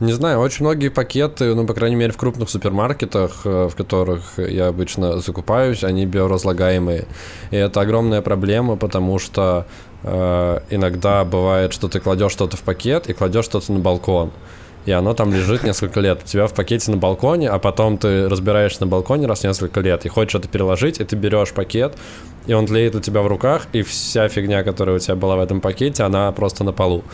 Не 0.00 0.12
знаю, 0.12 0.38
очень 0.38 0.64
многие 0.64 0.90
пакеты, 0.90 1.54
ну, 1.56 1.66
по 1.66 1.74
крайней 1.74 1.96
мере, 1.96 2.12
в 2.12 2.16
крупных 2.16 2.48
супермаркетах, 2.48 3.40
э, 3.44 3.68
в 3.68 3.74
которых 3.74 4.38
я 4.38 4.68
обычно 4.68 5.18
закупаюсь, 5.18 5.82
они 5.82 6.06
биоразлагаемые. 6.06 7.06
И 7.50 7.56
это 7.56 7.80
огромная 7.80 8.22
проблема, 8.22 8.76
потому 8.76 9.18
что 9.18 9.66
э, 10.04 10.60
иногда 10.70 11.24
бывает, 11.24 11.72
что 11.72 11.88
ты 11.88 11.98
кладешь 11.98 12.30
что-то 12.30 12.56
в 12.56 12.62
пакет 12.62 13.10
и 13.10 13.12
кладешь 13.12 13.46
что-то 13.46 13.72
на 13.72 13.80
балкон 13.80 14.30
и 14.88 14.90
оно 14.90 15.12
там 15.12 15.34
лежит 15.34 15.64
несколько 15.64 16.00
лет. 16.00 16.22
У 16.24 16.26
тебя 16.26 16.46
в 16.46 16.54
пакете 16.54 16.90
на 16.90 16.96
балконе, 16.96 17.50
а 17.50 17.58
потом 17.58 17.98
ты 17.98 18.26
разбираешься 18.26 18.80
на 18.80 18.86
балконе 18.86 19.26
раз 19.26 19.40
в 19.40 19.44
несколько 19.44 19.80
лет 19.80 20.06
и 20.06 20.08
хочешь 20.08 20.30
что-то 20.30 20.48
переложить, 20.48 20.98
и 20.98 21.04
ты 21.04 21.14
берешь 21.14 21.52
пакет, 21.52 21.94
и 22.46 22.54
он 22.54 22.64
тлеет 22.64 22.94
у 22.94 23.00
тебя 23.00 23.20
в 23.20 23.26
руках, 23.26 23.66
и 23.74 23.82
вся 23.82 24.28
фигня, 24.28 24.62
которая 24.62 24.96
у 24.96 24.98
тебя 24.98 25.14
была 25.14 25.36
в 25.36 25.40
этом 25.40 25.60
пакете, 25.60 26.04
она 26.04 26.32
просто 26.32 26.64
на 26.64 26.72
полу. 26.72 27.04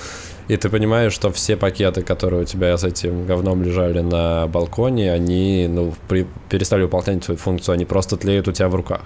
И 0.46 0.56
ты 0.56 0.68
понимаешь, 0.68 1.12
что 1.12 1.32
все 1.32 1.56
пакеты, 1.56 2.02
которые 2.02 2.42
у 2.42 2.44
тебя 2.44 2.78
с 2.78 2.84
этим 2.84 3.26
говном 3.26 3.64
лежали 3.64 4.02
на 4.02 4.46
балконе, 4.46 5.12
они 5.12 5.66
ну, 5.68 5.94
при, 6.06 6.28
перестали 6.48 6.82
выполнять 6.82 7.24
свою 7.24 7.38
функцию, 7.38 7.72
они 7.72 7.84
просто 7.84 8.16
тлеют 8.16 8.46
у 8.46 8.52
тебя 8.52 8.68
в 8.68 8.76
руках. 8.76 9.00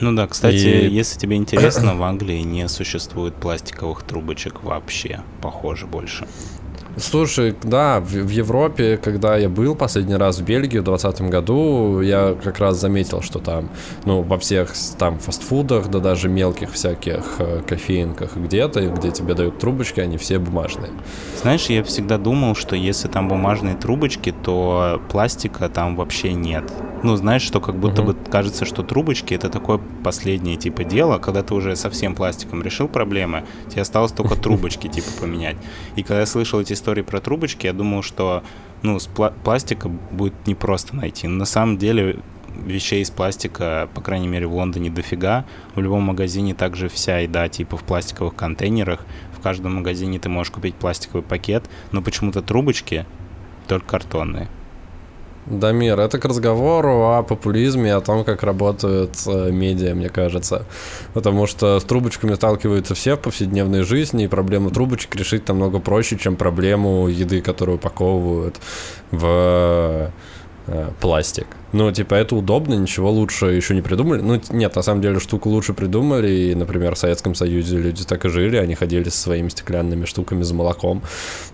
Ну 0.00 0.12
да, 0.14 0.26
кстати, 0.26 0.56
и... 0.56 0.88
если 0.88 1.16
тебе 1.16 1.36
интересно, 1.36 1.94
в 1.94 2.02
Англии 2.02 2.40
не 2.40 2.68
существует 2.68 3.34
пластиковых 3.34 4.02
трубочек 4.02 4.64
вообще, 4.64 5.20
похоже 5.40 5.86
больше. 5.86 6.26
Слушай, 7.00 7.54
да, 7.62 8.00
в, 8.00 8.10
в 8.10 8.28
Европе, 8.28 8.96
когда 8.96 9.36
я 9.36 9.48
был 9.48 9.74
последний 9.74 10.16
раз 10.16 10.38
в 10.38 10.44
Бельгии 10.44 10.78
в 10.78 10.84
2020 10.84 11.22
году, 11.30 12.00
я 12.00 12.36
как 12.42 12.58
раз 12.58 12.80
заметил, 12.80 13.22
что 13.22 13.38
там, 13.38 13.70
ну, 14.04 14.22
во 14.22 14.38
всех 14.38 14.72
там 14.98 15.18
фастфудах, 15.18 15.88
да 15.88 16.00
даже 16.00 16.28
мелких 16.28 16.72
всяких 16.72 17.36
э, 17.38 17.62
кофейнках 17.66 18.36
где-то, 18.36 18.80
где 18.88 19.10
тебе 19.12 19.34
дают 19.34 19.58
трубочки, 19.58 20.00
они 20.00 20.16
все 20.16 20.38
бумажные. 20.38 20.90
Знаешь, 21.40 21.66
я 21.66 21.84
всегда 21.84 22.18
думал, 22.18 22.54
что 22.56 22.74
если 22.74 23.08
там 23.08 23.28
бумажные 23.28 23.76
трубочки, 23.76 24.34
то 24.42 25.00
пластика 25.08 25.68
там 25.68 25.94
вообще 25.94 26.32
нет. 26.32 26.64
Ну, 27.02 27.14
знаешь, 27.16 27.42
что 27.42 27.60
как 27.60 27.76
будто 27.76 28.02
угу. 28.02 28.12
бы 28.12 28.18
кажется, 28.30 28.64
что 28.64 28.82
трубочки 28.82 29.34
это 29.34 29.48
такое 29.48 29.80
последнее 30.02 30.56
типа 30.56 30.84
дело, 30.84 31.18
когда 31.18 31.42
ты 31.42 31.54
уже 31.54 31.76
совсем 31.76 32.14
пластиком 32.14 32.62
решил 32.62 32.88
проблемы, 32.88 33.44
тебе 33.68 33.82
осталось 33.82 34.12
только 34.12 34.34
трубочки 34.40 34.88
типа 34.88 35.08
поменять. 35.20 35.56
И 35.94 36.02
когда 36.02 36.20
я 36.20 36.26
слышал 36.26 36.60
эти 36.60 36.72
истории 36.72 36.87
про 37.02 37.20
трубочки, 37.20 37.66
я 37.66 37.72
думал, 37.72 38.02
что 38.02 38.42
ну, 38.82 38.98
с 38.98 39.08
пла- 39.08 39.32
пластика 39.44 39.88
будет 39.88 40.34
непросто 40.46 40.96
найти. 40.96 41.26
Но 41.26 41.36
на 41.38 41.44
самом 41.44 41.78
деле 41.78 42.20
вещей 42.64 43.02
из 43.02 43.10
пластика, 43.10 43.88
по 43.94 44.00
крайней 44.00 44.28
мере, 44.28 44.46
в 44.46 44.54
Лондоне 44.54 44.90
дофига. 44.90 45.44
В 45.74 45.80
любом 45.80 46.02
магазине 46.02 46.54
также 46.54 46.88
вся 46.88 47.18
еда 47.18 47.48
типа 47.48 47.76
в 47.76 47.84
пластиковых 47.84 48.34
контейнерах. 48.34 49.04
В 49.36 49.40
каждом 49.40 49.76
магазине 49.76 50.18
ты 50.18 50.28
можешь 50.28 50.52
купить 50.52 50.74
пластиковый 50.74 51.22
пакет, 51.22 51.68
но 51.92 52.02
почему-то 52.02 52.42
трубочки 52.42 53.06
только 53.66 53.86
картонные. 53.86 54.48
Дамир, 55.50 55.98
это 55.98 56.18
к 56.18 56.24
разговору 56.26 57.12
о 57.12 57.22
популизме, 57.22 57.94
о 57.94 58.00
том, 58.00 58.24
как 58.24 58.42
работают 58.42 59.16
э, 59.26 59.50
медиа, 59.50 59.94
мне 59.94 60.08
кажется. 60.08 60.66
Потому 61.14 61.46
что 61.46 61.80
с 61.80 61.84
трубочками 61.84 62.34
сталкиваются 62.34 62.94
все 62.94 63.16
в 63.16 63.20
повседневной 63.20 63.82
жизни, 63.82 64.24
и 64.24 64.28
проблему 64.28 64.70
трубочек 64.70 65.16
решить 65.16 65.48
намного 65.48 65.78
проще, 65.78 66.18
чем 66.18 66.36
проблему 66.36 67.08
еды, 67.08 67.40
которую 67.40 67.76
упаковывают 67.76 68.56
в 69.10 70.10
э, 70.66 70.90
пластик. 71.00 71.46
Ну, 71.72 71.92
типа, 71.92 72.14
это 72.14 72.34
удобно, 72.34 72.74
ничего 72.74 73.10
лучше 73.10 73.46
еще 73.46 73.74
не 73.74 73.82
придумали. 73.82 74.20
Ну, 74.20 74.40
нет, 74.50 74.74
на 74.74 74.82
самом 74.82 75.02
деле, 75.02 75.20
штуку 75.20 75.50
лучше 75.50 75.74
придумали. 75.74 76.30
И, 76.30 76.54
например, 76.54 76.94
в 76.94 76.98
Советском 76.98 77.34
Союзе 77.34 77.76
люди 77.76 78.04
так 78.04 78.24
и 78.24 78.28
жили. 78.28 78.56
Они 78.56 78.74
ходили 78.74 79.08
со 79.10 79.18
своими 79.18 79.48
стеклянными 79.48 80.06
штуками 80.06 80.42
за 80.42 80.54
молоком, 80.54 81.02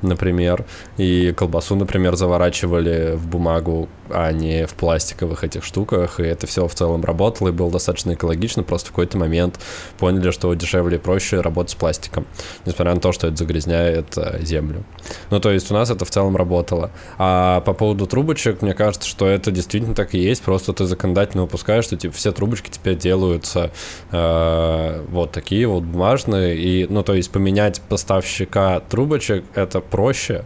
например. 0.02 0.64
И 0.98 1.32
колбасу, 1.36 1.74
например, 1.74 2.14
заворачивали 2.14 3.14
в 3.16 3.26
бумагу, 3.26 3.88
а 4.08 4.30
не 4.30 4.66
в 4.66 4.74
пластиковых 4.74 5.42
этих 5.42 5.64
штуках. 5.64 6.20
И 6.20 6.22
это 6.22 6.46
все 6.46 6.68
в 6.68 6.74
целом 6.74 7.04
работало 7.04 7.48
и 7.48 7.52
было 7.52 7.70
достаточно 7.70 8.14
экологично. 8.14 8.62
Просто 8.62 8.88
в 8.88 8.90
какой-то 8.90 9.18
момент 9.18 9.58
поняли, 9.98 10.30
что 10.30 10.54
дешевле 10.54 10.96
и 10.98 11.00
проще 11.00 11.40
работать 11.40 11.72
с 11.72 11.74
пластиком. 11.74 12.26
Несмотря 12.66 12.94
на 12.94 13.00
то, 13.00 13.10
что 13.10 13.26
это 13.26 13.36
загрязняет 13.36 14.16
э, 14.16 14.38
землю. 14.42 14.84
Ну, 15.30 15.40
то 15.40 15.50
есть 15.50 15.70
у 15.72 15.74
нас 15.74 15.90
это 15.90 16.04
в 16.04 16.10
целом 16.10 16.36
работало. 16.36 16.92
А 17.18 17.60
по 17.62 17.72
поводу 17.72 18.06
трубочек, 18.06 18.62
мне 18.62 18.74
кажется, 18.74 19.08
что 19.08 19.26
это 19.26 19.50
действительно 19.50 19.94
так 20.04 20.14
и 20.14 20.18
есть, 20.18 20.42
просто 20.42 20.74
ты 20.74 20.84
законодательно 20.84 21.44
выпускаешь, 21.44 21.84
что 21.84 21.96
типа 21.96 22.14
все 22.14 22.30
трубочки 22.30 22.68
теперь 22.68 22.96
делаются 22.96 23.70
э, 24.12 25.04
вот 25.08 25.32
такие 25.32 25.66
вот 25.66 25.82
бумажные, 25.82 26.58
и, 26.58 26.86
ну, 26.90 27.02
то 27.02 27.14
есть 27.14 27.30
поменять 27.30 27.80
поставщика 27.80 28.80
трубочек 28.80 29.44
это 29.54 29.80
проще, 29.80 30.44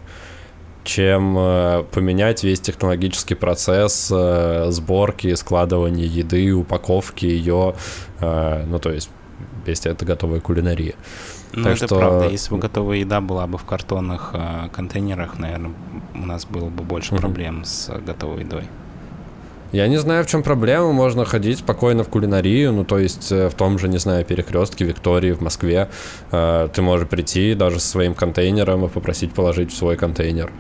чем 0.85 1.37
э, 1.37 1.85
поменять 1.91 2.45
весь 2.45 2.61
технологический 2.61 3.35
процесс 3.35 4.13
э, 4.15 4.67
сборки, 4.71 5.35
складывания 5.35 6.07
еды, 6.07 6.53
упаковки 6.53 7.27
ее, 7.27 7.75
э, 8.21 8.65
ну, 8.65 8.79
то 8.79 8.93
есть 8.93 9.11
если 9.67 9.91
это 9.91 10.05
готовая 10.05 10.39
кулинария. 10.39 10.95
Ну, 11.53 11.65
так 11.65 11.77
это 11.79 11.87
что... 11.87 11.97
правда. 11.97 12.29
Если 12.29 12.51
бы 12.51 12.59
готовая 12.59 12.99
еда 12.99 13.21
была 13.21 13.49
бы 13.49 13.59
в 13.59 13.65
картонных 13.65 14.31
э, 14.35 14.69
контейнерах, 14.73 15.37
наверное, 15.41 15.73
у 16.15 16.27
нас 16.27 16.45
было 16.47 16.69
бы 16.69 16.85
больше 16.85 17.15
mm-hmm. 17.15 17.21
проблем 17.21 17.65
с 17.65 17.91
готовой 18.07 18.45
едой. 18.45 18.65
Я 19.71 19.87
не 19.87 19.99
знаю, 19.99 20.25
в 20.25 20.27
чем 20.27 20.43
проблема. 20.43 20.93
Можно 20.93 21.27
ходить 21.27 21.59
спокойно 21.59 22.03
в 22.03 22.09
кулинарию. 22.09 22.73
Ну, 22.73 22.85
то 22.85 22.99
есть 22.99 23.31
э, 23.31 23.49
в 23.51 23.55
том 23.55 23.79
же, 23.79 23.89
не 23.89 23.99
знаю, 23.99 24.25
перекрестке 24.25 24.87
Виктории 24.87 25.33
в 25.33 25.43
Москве. 25.43 25.91
Э, 26.33 26.69
ты 26.73 26.81
можешь 26.81 27.07
прийти 27.07 27.55
даже 27.55 27.79
со 27.79 27.89
своим 27.89 28.15
контейнером 28.15 28.87
и 28.87 28.89
попросить 28.89 29.35
положить 29.35 29.71
в 29.71 29.77
свой 29.77 29.97
контейнер. 29.97 30.51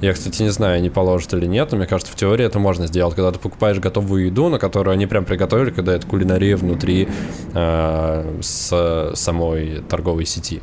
Я, 0.00 0.14
кстати, 0.14 0.42
не 0.42 0.48
знаю, 0.48 0.80
не 0.82 0.88
положат 0.88 1.34
или 1.34 1.46
нет, 1.46 1.70
но 1.72 1.78
мне 1.78 1.86
кажется, 1.86 2.12
в 2.12 2.16
теории 2.16 2.44
это 2.44 2.58
можно 2.58 2.86
сделать, 2.86 3.14
когда 3.14 3.32
ты 3.32 3.38
покупаешь 3.38 3.78
готовую 3.78 4.26
еду, 4.26 4.48
на 4.48 4.58
которую 4.58 4.92
они 4.92 5.06
прям 5.06 5.24
приготовили, 5.24 5.70
когда 5.70 5.94
это 5.94 6.06
кулинария 6.06 6.56
внутри 6.56 7.08
э, 7.52 8.38
с 8.40 9.12
самой 9.14 9.82
торговой 9.88 10.24
сети. 10.24 10.62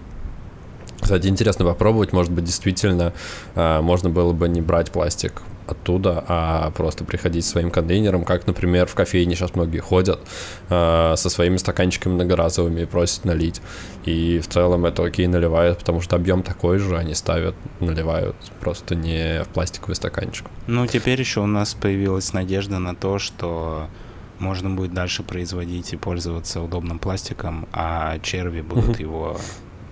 Кстати, 0.99 1.27
интересно 1.27 1.65
попробовать, 1.65 2.13
может 2.13 2.31
быть, 2.31 2.45
действительно 2.45 3.13
э, 3.53 3.81
можно 3.81 4.09
было 4.09 4.33
бы 4.33 4.49
не 4.49 4.61
брать 4.61 4.91
пластик 4.91 5.43
оттуда, 5.71 6.23
а 6.27 6.71
просто 6.71 7.03
приходить 7.03 7.45
своим 7.45 7.71
контейнером, 7.71 8.23
как, 8.23 8.47
например, 8.47 8.87
в 8.87 8.95
кофейне 8.95 9.35
сейчас 9.35 9.55
многие 9.55 9.79
ходят 9.79 10.19
э, 10.69 11.13
со 11.15 11.29
своими 11.29 11.57
стаканчиками 11.57 12.13
многоразовыми 12.13 12.81
и 12.81 12.85
просят 12.85 13.25
налить. 13.25 13.61
И 14.05 14.39
в 14.39 14.47
целом 14.47 14.85
это 14.85 15.03
окей 15.03 15.27
наливают, 15.27 15.79
потому 15.79 16.01
что 16.01 16.15
объем 16.15 16.43
такой 16.43 16.77
же, 16.77 16.97
они 16.97 17.13
ставят, 17.13 17.55
наливают 17.79 18.35
просто 18.59 18.95
не 18.95 19.43
в 19.43 19.47
пластиковый 19.49 19.95
стаканчик. 19.95 20.47
Ну, 20.67 20.85
теперь 20.87 21.19
еще 21.19 21.41
у 21.41 21.47
нас 21.47 21.73
появилась 21.73 22.33
надежда 22.33 22.79
на 22.79 22.95
то, 22.95 23.19
что 23.19 23.87
можно 24.39 24.69
будет 24.69 24.93
дальше 24.93 25.23
производить 25.23 25.93
и 25.93 25.97
пользоваться 25.97 26.61
удобным 26.61 26.99
пластиком, 26.99 27.67
а 27.71 28.17
черви 28.19 28.61
будут 28.61 28.99
его 28.99 29.39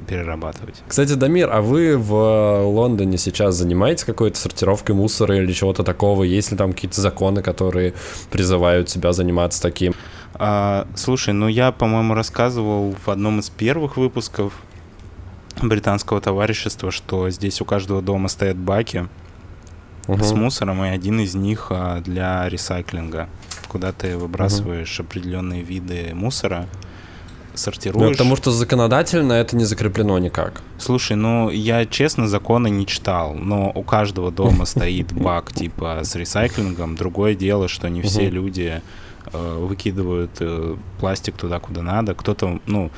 перерабатывать. 0.07 0.81
Кстати, 0.87 1.13
Дамир, 1.13 1.49
а 1.51 1.61
вы 1.61 1.97
в 1.97 2.63
Лондоне 2.65 3.17
сейчас 3.17 3.55
занимаетесь 3.55 4.03
какой-то 4.03 4.37
сортировкой 4.37 4.95
мусора 4.95 5.37
или 5.37 5.51
чего-то 5.51 5.83
такого? 5.83 6.23
Есть 6.23 6.51
ли 6.51 6.57
там 6.57 6.73
какие-то 6.73 7.01
законы, 7.01 7.41
которые 7.41 7.93
призывают 8.31 8.89
себя 8.89 9.13
заниматься 9.13 9.61
таким? 9.61 9.93
А, 10.33 10.87
слушай, 10.95 11.33
ну 11.33 11.47
я, 11.47 11.71
по-моему, 11.71 12.13
рассказывал 12.13 12.95
в 13.05 13.09
одном 13.09 13.39
из 13.39 13.49
первых 13.49 13.97
выпусков 13.97 14.53
британского 15.61 16.21
товарищества, 16.21 16.91
что 16.91 17.29
здесь 17.29 17.59
у 17.61 17.65
каждого 17.65 18.01
дома 18.01 18.29
стоят 18.29 18.57
баки 18.57 19.07
угу. 20.07 20.23
с 20.23 20.31
мусором, 20.33 20.83
и 20.83 20.89
один 20.89 21.19
из 21.19 21.35
них 21.35 21.67
а, 21.69 22.01
для 22.01 22.47
ресайклинга, 22.47 23.27
куда 23.67 23.91
ты 23.91 24.17
выбрасываешь 24.17 24.99
угу. 24.99 25.07
определенные 25.07 25.61
виды 25.61 26.11
мусора 26.13 26.67
сортируешь. 27.59 28.03
Ну, 28.03 28.11
потому 28.11 28.35
что 28.35 28.51
законодательно 28.51 29.33
это 29.33 29.55
не 29.55 29.65
закреплено 29.65 30.17
никак. 30.19 30.61
Слушай, 30.77 31.15
ну 31.15 31.49
я 31.49 31.85
честно 31.85 32.27
законы 32.27 32.69
не 32.69 32.85
читал, 32.85 33.33
но 33.33 33.71
у 33.73 33.83
каждого 33.83 34.31
дома 34.31 34.65
стоит 34.65 35.11
бак 35.13 35.51
типа 35.51 35.99
с 36.03 36.15
ресайклингом. 36.15 36.95
Другое 36.95 37.35
дело, 37.35 37.67
что 37.67 37.89
не 37.89 38.01
все 38.01 38.29
люди 38.29 38.81
э, 39.31 39.57
выкидывают 39.59 40.31
э, 40.39 40.75
пластик 40.99 41.35
туда, 41.35 41.59
куда 41.59 41.81
надо. 41.81 42.13
Кто-то, 42.13 42.59
ну, 42.65 42.91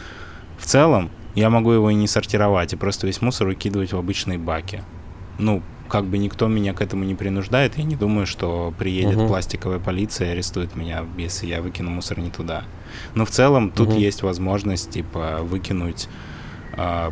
в 0.58 0.65
целом, 0.65 1.10
я 1.36 1.50
могу 1.50 1.71
его 1.71 1.89
и 1.89 1.95
не 1.95 2.08
сортировать, 2.08 2.74
и 2.74 2.76
просто 2.76 3.08
весь 3.08 3.21
мусор 3.21 3.47
выкидывать 3.47 3.93
в 3.93 3.97
обычные 3.97 4.38
баки. 4.38 4.84
Ну, 5.39 5.62
как 5.91 6.06
бы 6.06 6.17
никто 6.17 6.47
меня 6.47 6.73
к 6.73 6.82
этому 6.82 7.04
не 7.04 7.15
принуждает. 7.15 7.77
Я 7.77 7.84
не 7.84 7.97
думаю, 7.97 8.25
что 8.25 8.73
приедет 8.80 9.17
угу. 9.17 9.27
пластиковая 9.27 9.80
полиция 9.80 10.30
и 10.30 10.32
арестует 10.32 10.77
меня, 10.77 11.04
если 11.17 11.47
я 11.47 11.62
выкину 11.62 11.91
мусор 11.91 12.19
не 12.19 12.30
туда. 12.30 12.63
Но 13.13 13.25
в 13.25 13.30
целом 13.30 13.69
тут 13.69 13.89
угу. 13.89 13.97
есть 13.97 14.23
возможность, 14.23 14.89
типа, 14.89 15.39
выкинуть 15.41 16.08
э, 16.77 17.12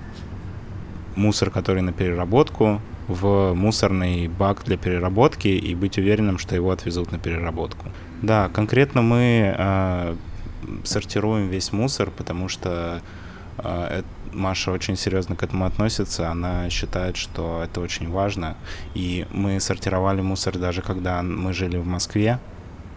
мусор, 1.17 1.51
который 1.51 1.81
на 1.81 1.91
переработку, 1.91 2.79
в 3.09 3.53
мусорный 3.53 4.29
бак 4.29 4.63
для 4.63 4.77
переработки 4.77 5.49
и 5.49 5.75
быть 5.75 5.97
уверенным, 5.97 6.37
что 6.37 6.55
его 6.55 6.71
отвезут 6.71 7.11
на 7.11 7.19
переработку. 7.19 7.85
Да, 8.21 8.47
конкретно 8.47 9.01
мы 9.01 9.55
э, 9.57 10.15
сортируем 10.85 11.49
весь 11.49 11.73
мусор, 11.73 12.11
потому 12.11 12.47
что 12.47 13.01
э, 13.57 14.03
Маша 14.33 14.71
очень 14.71 14.95
серьезно 14.95 15.35
к 15.35 15.43
этому 15.43 15.65
относится, 15.65 16.29
она 16.29 16.69
считает, 16.69 17.17
что 17.17 17.61
это 17.63 17.81
очень 17.81 18.09
важно. 18.09 18.57
И 18.93 19.25
мы 19.31 19.59
сортировали 19.59 20.21
мусор 20.21 20.57
даже 20.57 20.81
когда 20.81 21.21
мы 21.21 21.53
жили 21.53 21.77
в 21.77 21.85
Москве, 21.85 22.39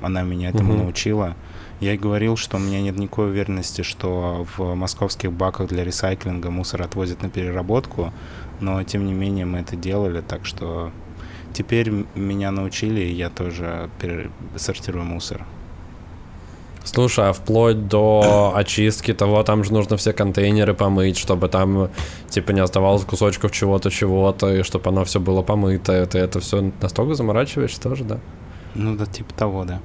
она 0.01 0.23
меня 0.23 0.51
этому 0.51 0.75
угу. 0.75 0.83
научила. 0.83 1.37
Я 1.81 1.91
ей 1.93 1.99
говорил, 1.99 2.37
что 2.37 2.59
у 2.59 2.61
меня 2.61 2.81
нет 2.81 2.97
никакой 2.97 3.31
уверенности, 3.31 3.83
что 3.83 4.47
в 4.57 4.75
московских 4.75 5.33
баках 5.33 5.69
для 5.69 5.85
ресайклинга 5.85 6.51
мусор 6.51 6.83
отвозят 6.83 7.23
на 7.23 7.31
переработку, 7.31 8.13
но 8.61 8.83
тем 8.85 9.07
не 9.07 9.13
менее 9.13 9.47
мы 9.47 9.59
это 9.59 9.75
делали, 9.75 10.21
так 10.21 10.47
что 10.47 10.93
теперь 11.53 11.91
меня 12.15 12.51
научили, 12.51 13.01
и 13.01 13.13
я 13.13 13.31
тоже 13.31 13.91
сортирую 14.57 15.05
мусор. 15.05 15.45
Слушай, 16.85 17.31
а 17.31 17.33
вплоть 17.33 17.89
до 17.89 18.53
очистки 18.55 19.15
того, 19.15 19.43
там 19.43 19.65
же 19.65 19.73
нужно 19.73 19.97
все 19.97 20.13
контейнеры 20.13 20.75
помыть, 20.75 21.17
чтобы 21.17 21.49
там, 21.49 21.91
типа, 22.29 22.51
не 22.53 22.61
оставалось 22.61 23.05
кусочков 23.05 23.53
чего-то, 23.53 23.91
чего-то, 23.91 24.55
и 24.55 24.63
чтобы 24.63 24.91
оно 24.91 25.05
все 25.05 25.21
было 25.21 25.43
помыто. 25.43 26.07
Ты 26.07 26.19
это 26.19 26.41
все 26.41 26.73
настолько 26.81 27.15
заморачиваешься 27.15 27.81
тоже, 27.81 28.05
да? 28.05 28.19
Ну 28.75 28.97
да, 28.97 29.07
типа 29.07 29.33
того, 29.35 29.65
да. 29.65 29.81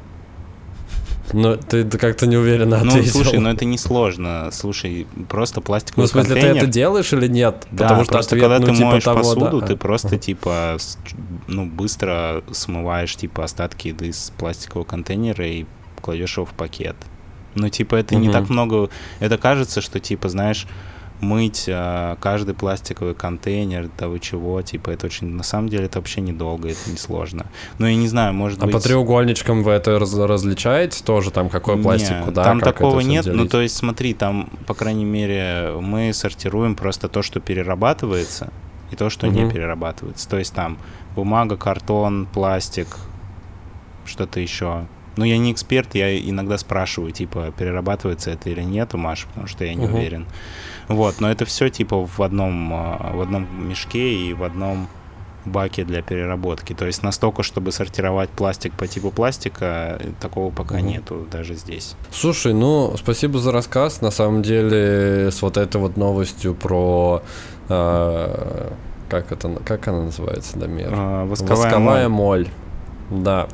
Но 1.33 1.57
ты, 1.57 1.83
как-то 1.86 2.25
не 2.25 2.38
уверенно 2.38 2.77
ответил. 2.77 2.99
Ну, 2.99 3.23
слушай, 3.23 3.39
ну 3.39 3.49
это 3.49 3.65
не 3.65 3.77
сложно. 3.77 4.49
Слушай, 4.51 5.07
просто 5.27 5.62
пластиковый 5.62 6.03
Ну, 6.03 6.07
в 6.07 6.12
смысле, 6.12 6.36
контейнер... 6.36 6.53
ты 6.53 6.60
это 6.60 6.67
делаешь 6.67 7.12
или 7.13 7.27
нет? 7.27 7.67
Да, 7.71 7.83
Потому 7.83 8.03
что 8.03 8.13
просто 8.13 8.36
ответ, 8.36 8.49
когда 8.49 8.60
ну, 8.60 8.65
ты 8.67 8.77
типа 8.77 8.89
моешь 8.89 9.03
того, 9.03 9.17
посуду, 9.19 9.62
да. 9.62 9.67
ты 9.67 9.75
просто, 9.75 10.17
типа, 10.17 10.77
ну, 11.47 11.65
быстро 11.65 12.43
смываешь, 12.51 13.15
типа, 13.15 13.43
остатки 13.43 13.89
еды 13.89 14.07
из 14.07 14.31
пластикового 14.38 14.86
контейнера 14.86 15.45
и 15.45 15.65
кладешь 16.01 16.38
его 16.38 16.45
в 16.45 16.53
пакет. 16.53 16.95
Ну, 17.55 17.69
типа, 17.69 17.95
это 17.95 18.15
угу. 18.15 18.23
не 18.23 18.31
так 18.31 18.49
много. 18.49 18.89
Это 19.19 19.38
кажется, 19.38 19.81
что, 19.81 19.99
типа, 19.99 20.29
знаешь, 20.29 20.67
мыть 21.19 21.65
а, 21.67 22.15
каждый 22.17 22.53
пластиковый 22.53 23.15
контейнер, 23.15 23.89
того 23.89 24.17
чего, 24.19 24.62
типа, 24.62 24.91
это 24.91 25.07
очень... 25.07 25.27
На 25.27 25.43
самом 25.43 25.69
деле 25.69 25.86
это 25.86 25.99
вообще 25.99 26.21
недолго, 26.21 26.69
это 26.69 26.91
несложно. 26.91 27.47
Ну, 27.79 27.88
я 27.88 27.95
не 27.95 28.07
знаю, 28.07 28.33
может 28.33 28.62
а 28.62 28.65
быть... 28.65 28.75
А 28.75 28.77
по 28.77 28.83
треугольничкам 28.83 29.63
вы 29.63 29.71
это 29.71 29.97
раз 29.97 30.13
различаете 30.15 31.03
тоже, 31.03 31.31
там, 31.31 31.49
какой 31.49 31.81
пластик, 31.81 32.17
не, 32.17 32.23
куда, 32.25 32.43
там 32.43 32.62
такого 32.62 32.99
нет, 32.99 33.25
делить? 33.25 33.38
ну, 33.38 33.47
то 33.47 33.62
есть, 33.62 33.75
смотри, 33.75 34.13
там, 34.13 34.49
по 34.67 34.73
крайней 34.73 35.05
мере, 35.05 35.73
мы 35.81 36.13
сортируем 36.13 36.75
просто 36.75 37.10
то, 37.10 37.21
что 37.21 37.39
перерабатывается, 37.39 38.51
и 38.91 38.95
то, 38.95 39.10
что 39.10 39.27
угу. 39.27 39.36
не 39.36 39.49
перерабатывается. 39.49 40.29
То 40.29 40.38
есть, 40.38 40.53
там, 40.53 40.77
бумага, 41.15 41.57
картон, 41.57 42.27
пластик, 42.31 42.88
что-то 44.05 44.39
еще 44.39 44.86
ну, 45.17 45.25
я 45.25 45.38
не 45.38 45.51
эксперт, 45.51 45.95
я 45.95 46.17
иногда 46.17 46.58
спрашиваю, 46.58 47.12
типа, 47.12 47.53
перерабатывается 47.58 48.32
это 48.32 48.49
или 48.49 48.62
нет 48.62 48.93
у 48.93 48.97
Маши, 48.97 49.27
потому 49.27 49.47
что 49.47 49.65
я 49.65 49.73
не 49.73 49.86
угу. 49.86 49.97
уверен. 49.97 50.25
Вот, 50.88 51.19
но 51.19 51.30
это 51.30 51.45
все, 51.45 51.69
типа, 51.69 52.06
в 52.06 52.21
одном, 52.21 52.71
а, 52.73 53.12
в 53.13 53.21
одном 53.21 53.47
мешке 53.67 54.13
и 54.13 54.34
в 54.34 54.43
одном 54.43 54.88
баке 55.47 55.84
для 55.84 56.01
переработки. 56.01 56.73
То 56.73 56.86
есть 56.86 57.03
настолько, 57.03 57.43
чтобы 57.43 57.71
сортировать 57.71 58.30
пластик 58.30 58.73
по 58.73 58.88
типу 58.88 59.12
пластика, 59.12 59.99
такого 60.19 60.51
пока 60.51 60.75
угу. 60.75 60.86
нету 60.86 61.27
даже 61.32 61.56
здесь. 61.56 61.95
Слушай, 62.12 62.53
ну, 62.53 62.95
спасибо 62.97 63.39
за 63.39 63.51
рассказ. 63.51 64.01
На 64.01 64.12
самом 64.12 64.43
деле, 64.43 65.32
с 65.32 65.41
вот 65.41 65.58
этой 65.58 65.82
вот 65.82 65.97
новостью 65.97 66.53
про... 66.53 67.23
Э, 67.69 68.71
как 69.10 69.32
это, 69.32 69.49
как 69.65 69.88
она 69.88 70.03
называется, 70.03 70.60
Дамир? 70.60 70.89
А, 70.91 71.25
восковая, 71.25 71.63
восковая 71.63 72.10
моль. 72.10 72.49
моль. 73.10 73.23
Да. 73.23 73.47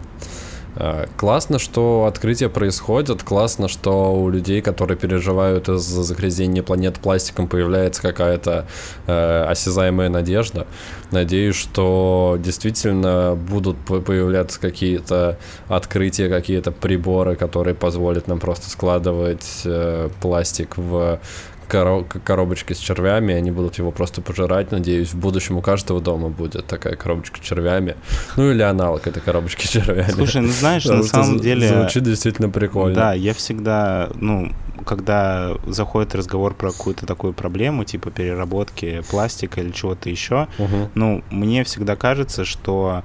Э, 0.76 1.06
классно, 1.18 1.60
что 1.60 2.06
открытия 2.06 2.50
происходят, 2.50 3.24
классно, 3.24 3.68
что 3.68 4.14
у 4.16 4.30
людей, 4.30 4.62
которые 4.62 4.98
переживают 4.98 5.70
из-за 5.70 6.04
загрязнения 6.04 6.64
планет 6.64 7.00
пластиком, 7.00 7.48
появляется 7.48 8.02
какая-то 8.02 8.66
э, 9.08 9.46
осязаемая 9.46 10.10
надежда. 10.10 10.66
Надеюсь, 11.12 11.56
что 11.56 12.38
действительно 12.40 13.36
будут 13.36 13.78
появляться 13.78 14.60
какие-то 14.60 15.38
открытия, 15.68 16.28
какие-то 16.28 16.72
приборы, 16.72 17.36
которые 17.36 17.76
позволят 17.76 18.28
нам 18.28 18.40
просто 18.40 18.70
складывать 18.70 19.62
э, 19.66 20.10
пластик 20.22 20.78
в 20.78 21.20
коробочки 21.68 22.74
с 22.74 22.78
червями, 22.78 23.34
они 23.34 23.52
будут 23.52 23.78
его 23.78 23.92
просто 23.92 24.22
пожирать. 24.22 24.72
Надеюсь, 24.72 25.14
в 25.14 25.18
будущем 25.18 25.58
у 25.58 25.62
каждого 25.62 26.02
дома 26.02 26.30
будет 26.30 26.66
такая 26.66 26.96
коробочка 26.96 27.38
с 27.38 27.42
червями. 27.42 27.96
Ну 28.36 28.52
или 28.52 28.62
аналог 28.62 29.06
этой 29.08 29.22
коробочки 29.22 29.66
с 29.66 29.70
червями. 29.70 30.12
Слушай, 30.12 30.42
ну 30.42 30.50
знаешь, 30.50 30.86
на 30.86 31.04
самом 31.04 31.40
деле... 31.40 31.68
Звучит 31.68 32.04
действительно 32.04 32.50
прикольно. 32.50 32.96
Да, 32.96 33.14
я 33.14 33.34
всегда, 33.34 34.10
ну, 34.16 34.52
когда 34.86 35.56
заходит 35.66 36.16
разговор 36.16 36.54
про 36.54 36.72
какую-то 36.72 37.06
такую 37.06 37.34
проблему, 37.34 37.84
типа 37.84 38.12
переработки 38.12 39.04
пластика 39.10 39.62
или 39.62 39.72
чего-то 39.72 40.10
еще, 40.10 40.48
угу. 40.58 40.90
ну, 40.96 41.24
мне 41.30 41.64
всегда 41.64 41.96
кажется, 41.96 42.46
что 42.46 43.04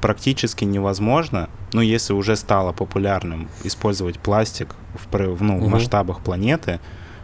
практически 0.00 0.64
невозможно, 0.64 1.48
ну, 1.72 1.80
если 1.80 2.12
уже 2.12 2.36
стало 2.36 2.72
популярным 2.72 3.48
использовать 3.64 4.18
пластик 4.18 4.74
в, 4.94 5.42
ну, 5.42 5.56
угу. 5.56 5.66
в 5.66 5.68
масштабах 5.68 6.20
планеты, 6.20 6.80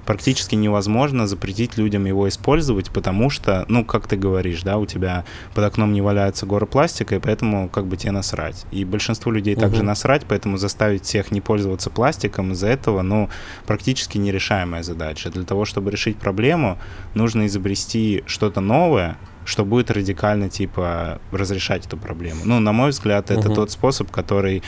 практически 0.07 0.55
невозможно 0.55 1.27
запретить 1.27 1.77
людям 1.77 2.05
его 2.07 2.29
использовать, 2.29 2.91
потому 2.91 3.31
что, 3.31 3.65
ну, 3.69 3.85
как 3.85 4.07
ты 4.07 4.17
говоришь, 4.17 4.63
да, 4.63 4.79
у 4.79 4.87
тебя 4.87 5.25
под 5.55 5.65
окном 5.65 5.93
не 5.93 6.01
валяются 6.01 6.47
горы 6.47 6.67
пластика, 6.67 7.17
и 7.17 7.19
поэтому 7.19 7.69
как 7.69 7.87
бы 7.87 7.97
тебе 7.97 8.13
насрать. 8.13 8.65
И 8.71 8.85
большинству 8.85 9.31
людей 9.31 9.55
угу. 9.55 9.63
также 9.63 9.83
насрать, 9.83 10.25
поэтому 10.29 10.57
заставить 10.57 11.05
всех 11.05 11.31
не 11.31 11.41
пользоваться 11.41 11.91
пластиком 11.91 12.53
из-за 12.53 12.69
этого, 12.69 13.03
ну, 13.03 13.29
практически 13.67 14.19
нерешаемая 14.19 14.83
задача. 14.83 15.31
Для 15.31 15.45
того, 15.45 15.65
чтобы 15.65 15.91
решить 15.91 16.17
проблему, 16.17 16.79
нужно 17.15 17.47
изобрести 17.47 18.25
что-то 18.27 18.61
новое, 18.61 19.17
что 19.45 19.65
будет 19.65 19.91
радикально, 19.91 20.49
типа, 20.49 21.21
разрешать 21.33 21.87
эту 21.87 21.97
проблему. 21.97 22.43
Ну, 22.45 22.61
на 22.61 22.73
мой 22.73 22.91
взгляд, 22.91 23.31
это 23.31 23.49
угу. 23.49 23.55
тот 23.55 23.71
способ, 23.71 24.11
который 24.11 24.63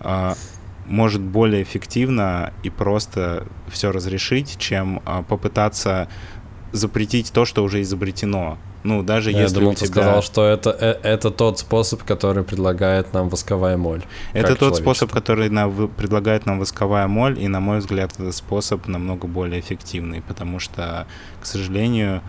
а, 0.00 0.36
может 0.90 1.22
более 1.22 1.62
эффективно 1.62 2.52
и 2.64 2.70
просто 2.70 3.46
все 3.68 3.92
разрешить, 3.92 4.58
чем 4.58 5.00
а, 5.04 5.22
попытаться 5.22 6.08
запретить 6.72 7.32
то, 7.32 7.44
что 7.44 7.62
уже 7.62 7.80
изобретено. 7.82 8.58
Ну, 8.82 9.02
даже 9.02 9.30
Я 9.30 9.42
если 9.42 9.56
думал, 9.56 9.72
у 9.72 9.74
тебя... 9.74 9.86
ты 9.86 9.92
сказал, 9.92 10.22
что 10.22 10.46
это, 10.46 10.70
э, 10.70 10.96
это 11.02 11.30
тот 11.30 11.58
способ, 11.58 12.02
который 12.02 12.44
предлагает 12.44 13.12
нам 13.12 13.28
восковая 13.28 13.76
моль. 13.76 14.02
Это 14.32 14.56
тот 14.56 14.76
способ, 14.76 15.12
который 15.12 15.48
нам, 15.48 15.88
предлагает 15.88 16.46
нам 16.46 16.58
восковая 16.58 17.06
моль, 17.06 17.38
и, 17.38 17.46
на 17.46 17.60
мой 17.60 17.78
взгляд, 17.78 18.12
этот 18.14 18.34
способ 18.34 18.88
намного 18.88 19.28
более 19.28 19.60
эффективный, 19.60 20.22
потому 20.22 20.58
что, 20.58 21.06
к 21.40 21.46
сожалению, 21.46 22.22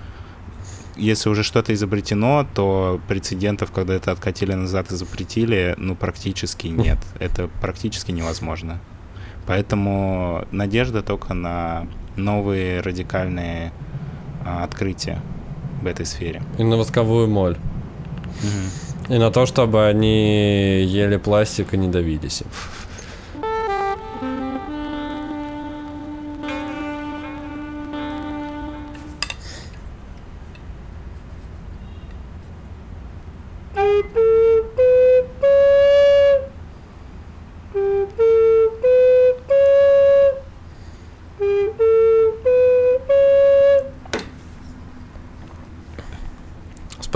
если 0.95 1.29
уже 1.29 1.43
что-то 1.43 1.73
изобретено, 1.73 2.45
то 2.53 2.99
прецедентов, 3.07 3.71
когда 3.71 3.93
это 3.93 4.11
откатили 4.11 4.53
назад 4.53 4.91
и 4.91 4.95
запретили, 4.95 5.75
ну, 5.77 5.95
практически 5.95 6.67
нет. 6.85 6.99
Это 7.19 7.49
практически 7.61 8.11
невозможно. 8.11 8.79
Поэтому 9.47 10.45
надежда 10.51 11.01
только 11.01 11.33
на 11.33 11.87
новые 12.15 12.81
радикальные 12.81 13.71
а, 14.45 14.63
открытия 14.63 15.21
в 15.81 15.87
этой 15.87 16.05
сфере. 16.05 16.43
И 16.57 16.63
на 16.63 16.77
восковую 16.77 17.27
моль. 17.27 17.57
Угу. 18.43 19.15
И 19.15 19.17
на 19.17 19.31
то, 19.31 19.45
чтобы 19.45 19.87
они 19.87 20.83
ели 20.83 21.17
пластик 21.17 21.73
и 21.73 21.77
не 21.77 21.87
давились. 21.87 22.43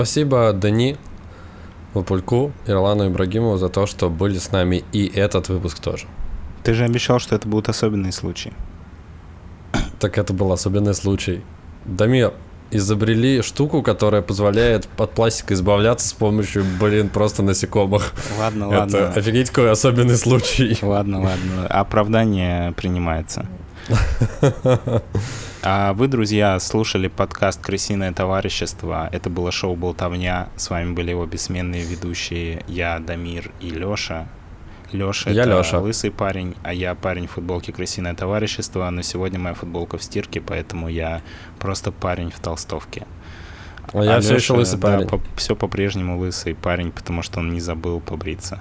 Спасибо 0.06 0.52
Дани, 0.52 0.96
Лапульку, 1.92 2.52
Ирлану 2.64 3.08
Ибрагимову 3.08 3.56
за 3.56 3.68
то, 3.68 3.86
что 3.86 4.08
были 4.08 4.38
с 4.38 4.52
нами 4.52 4.84
и 4.92 5.04
этот 5.04 5.48
выпуск 5.48 5.80
тоже. 5.80 6.06
Ты 6.62 6.74
же 6.74 6.84
обещал, 6.84 7.18
что 7.18 7.34
это 7.34 7.48
будут 7.48 7.68
особенные 7.68 8.12
случаи. 8.12 8.52
Так 9.98 10.16
это 10.16 10.32
был 10.32 10.52
особенный 10.52 10.94
случай. 10.94 11.42
Дамир, 11.84 12.34
изобрели 12.70 13.42
штуку, 13.42 13.82
которая 13.82 14.22
позволяет 14.22 14.88
от 14.96 15.10
пластика 15.10 15.54
избавляться 15.54 16.06
с 16.06 16.12
помощью, 16.12 16.64
блин, 16.80 17.08
просто 17.08 17.42
насекомых. 17.42 18.14
Ладно, 18.38 18.68
ладно. 18.68 18.96
Это 18.96 19.08
офигеть 19.08 19.50
какой 19.50 19.72
особенный 19.72 20.16
случай. 20.16 20.78
Ладно, 20.82 21.20
ладно. 21.20 21.66
Оправдание 21.68 22.70
принимается. 22.74 23.46
А 25.62 25.92
вы, 25.94 26.08
друзья, 26.08 26.58
слушали 26.60 27.08
подкаст 27.08 27.60
«Крысиное 27.60 28.12
товарищество». 28.12 29.08
Это 29.12 29.30
было 29.30 29.50
шоу 29.50 29.74
«Болтовня». 29.76 30.48
С 30.56 30.70
вами 30.70 30.92
были 30.92 31.10
его 31.10 31.26
бессменные 31.26 31.84
ведущие 31.84 32.62
я, 32.68 32.98
Дамир 32.98 33.50
и 33.60 33.70
Лёша. 33.70 34.28
Лёша 34.92 35.30
я 35.30 35.42
это 35.42 35.50
Лёша. 35.50 35.78
лысый 35.78 36.10
парень, 36.10 36.54
а 36.62 36.72
я 36.72 36.94
парень 36.94 37.26
в 37.26 37.32
футболке 37.32 37.72
«Крысиное 37.72 38.14
товарищество». 38.14 38.88
Но 38.90 39.02
сегодня 39.02 39.38
моя 39.38 39.54
футболка 39.54 39.98
в 39.98 40.02
стирке, 40.02 40.40
поэтому 40.40 40.88
я 40.88 41.22
просто 41.58 41.90
парень 41.90 42.30
в 42.30 42.38
толстовке. 42.38 43.06
А, 43.92 44.00
а 44.00 44.04
я 44.04 44.20
все 44.20 44.36
еще 44.36 44.52
лысый 44.52 44.78
парень. 44.78 45.06
Да, 45.06 45.16
по, 45.16 45.22
все 45.36 45.56
по-прежнему 45.56 46.18
лысый 46.18 46.54
парень, 46.54 46.92
потому 46.92 47.22
что 47.22 47.40
он 47.40 47.52
не 47.52 47.60
забыл 47.60 48.00
побриться. 48.00 48.60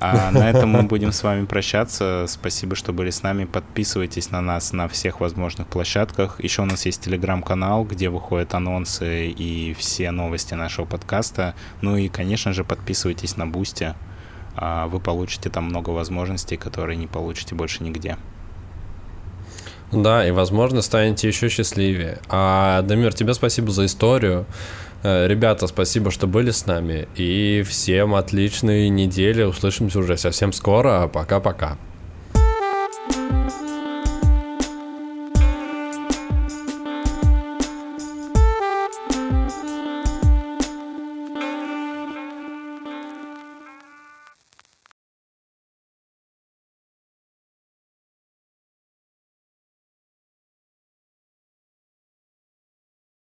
А 0.00 0.30
на 0.32 0.50
этом 0.50 0.70
мы 0.70 0.82
будем 0.82 1.12
с 1.12 1.22
вами 1.22 1.44
прощаться. 1.44 2.26
Спасибо, 2.28 2.76
что 2.76 2.92
были 2.92 3.10
с 3.10 3.22
нами. 3.22 3.44
Подписывайтесь 3.44 4.30
на 4.30 4.40
нас 4.40 4.72
на 4.72 4.88
всех 4.88 5.20
возможных 5.20 5.66
площадках. 5.66 6.42
Еще 6.42 6.62
у 6.62 6.66
нас 6.66 6.86
есть 6.86 7.02
телеграм-канал, 7.02 7.84
где 7.84 8.08
выходят 8.08 8.54
анонсы 8.54 9.28
и 9.28 9.74
все 9.74 10.10
новости 10.10 10.54
нашего 10.54 10.84
подкаста. 10.84 11.54
Ну 11.80 11.96
и, 11.96 12.08
конечно 12.08 12.52
же, 12.52 12.64
подписывайтесь 12.64 13.36
на 13.36 13.46
Boosty. 13.46 13.94
А, 14.56 14.86
вы 14.88 15.00
получите 15.00 15.50
там 15.50 15.64
много 15.64 15.90
возможностей, 15.90 16.56
которые 16.56 16.96
не 16.96 17.06
получите 17.06 17.54
больше 17.54 17.82
нигде. 17.82 18.16
Да, 19.92 20.26
и, 20.26 20.30
возможно, 20.32 20.82
станете 20.82 21.28
еще 21.28 21.48
счастливее. 21.48 22.18
А, 22.28 22.82
Дамир, 22.82 23.14
тебе 23.14 23.34
спасибо 23.34 23.70
за 23.70 23.86
историю. 23.86 24.46
Э, 25.02 25.26
ребята, 25.26 25.66
спасибо, 25.66 26.10
что 26.10 26.26
были 26.26 26.50
с 26.50 26.66
нами. 26.66 27.08
И 27.16 27.62
всем 27.66 28.14
отличной 28.14 28.88
недели. 28.88 29.42
Услышимся 29.42 29.98
уже 29.98 30.16
совсем 30.16 30.52
скоро. 30.52 31.08
Пока-пока. 31.08 31.78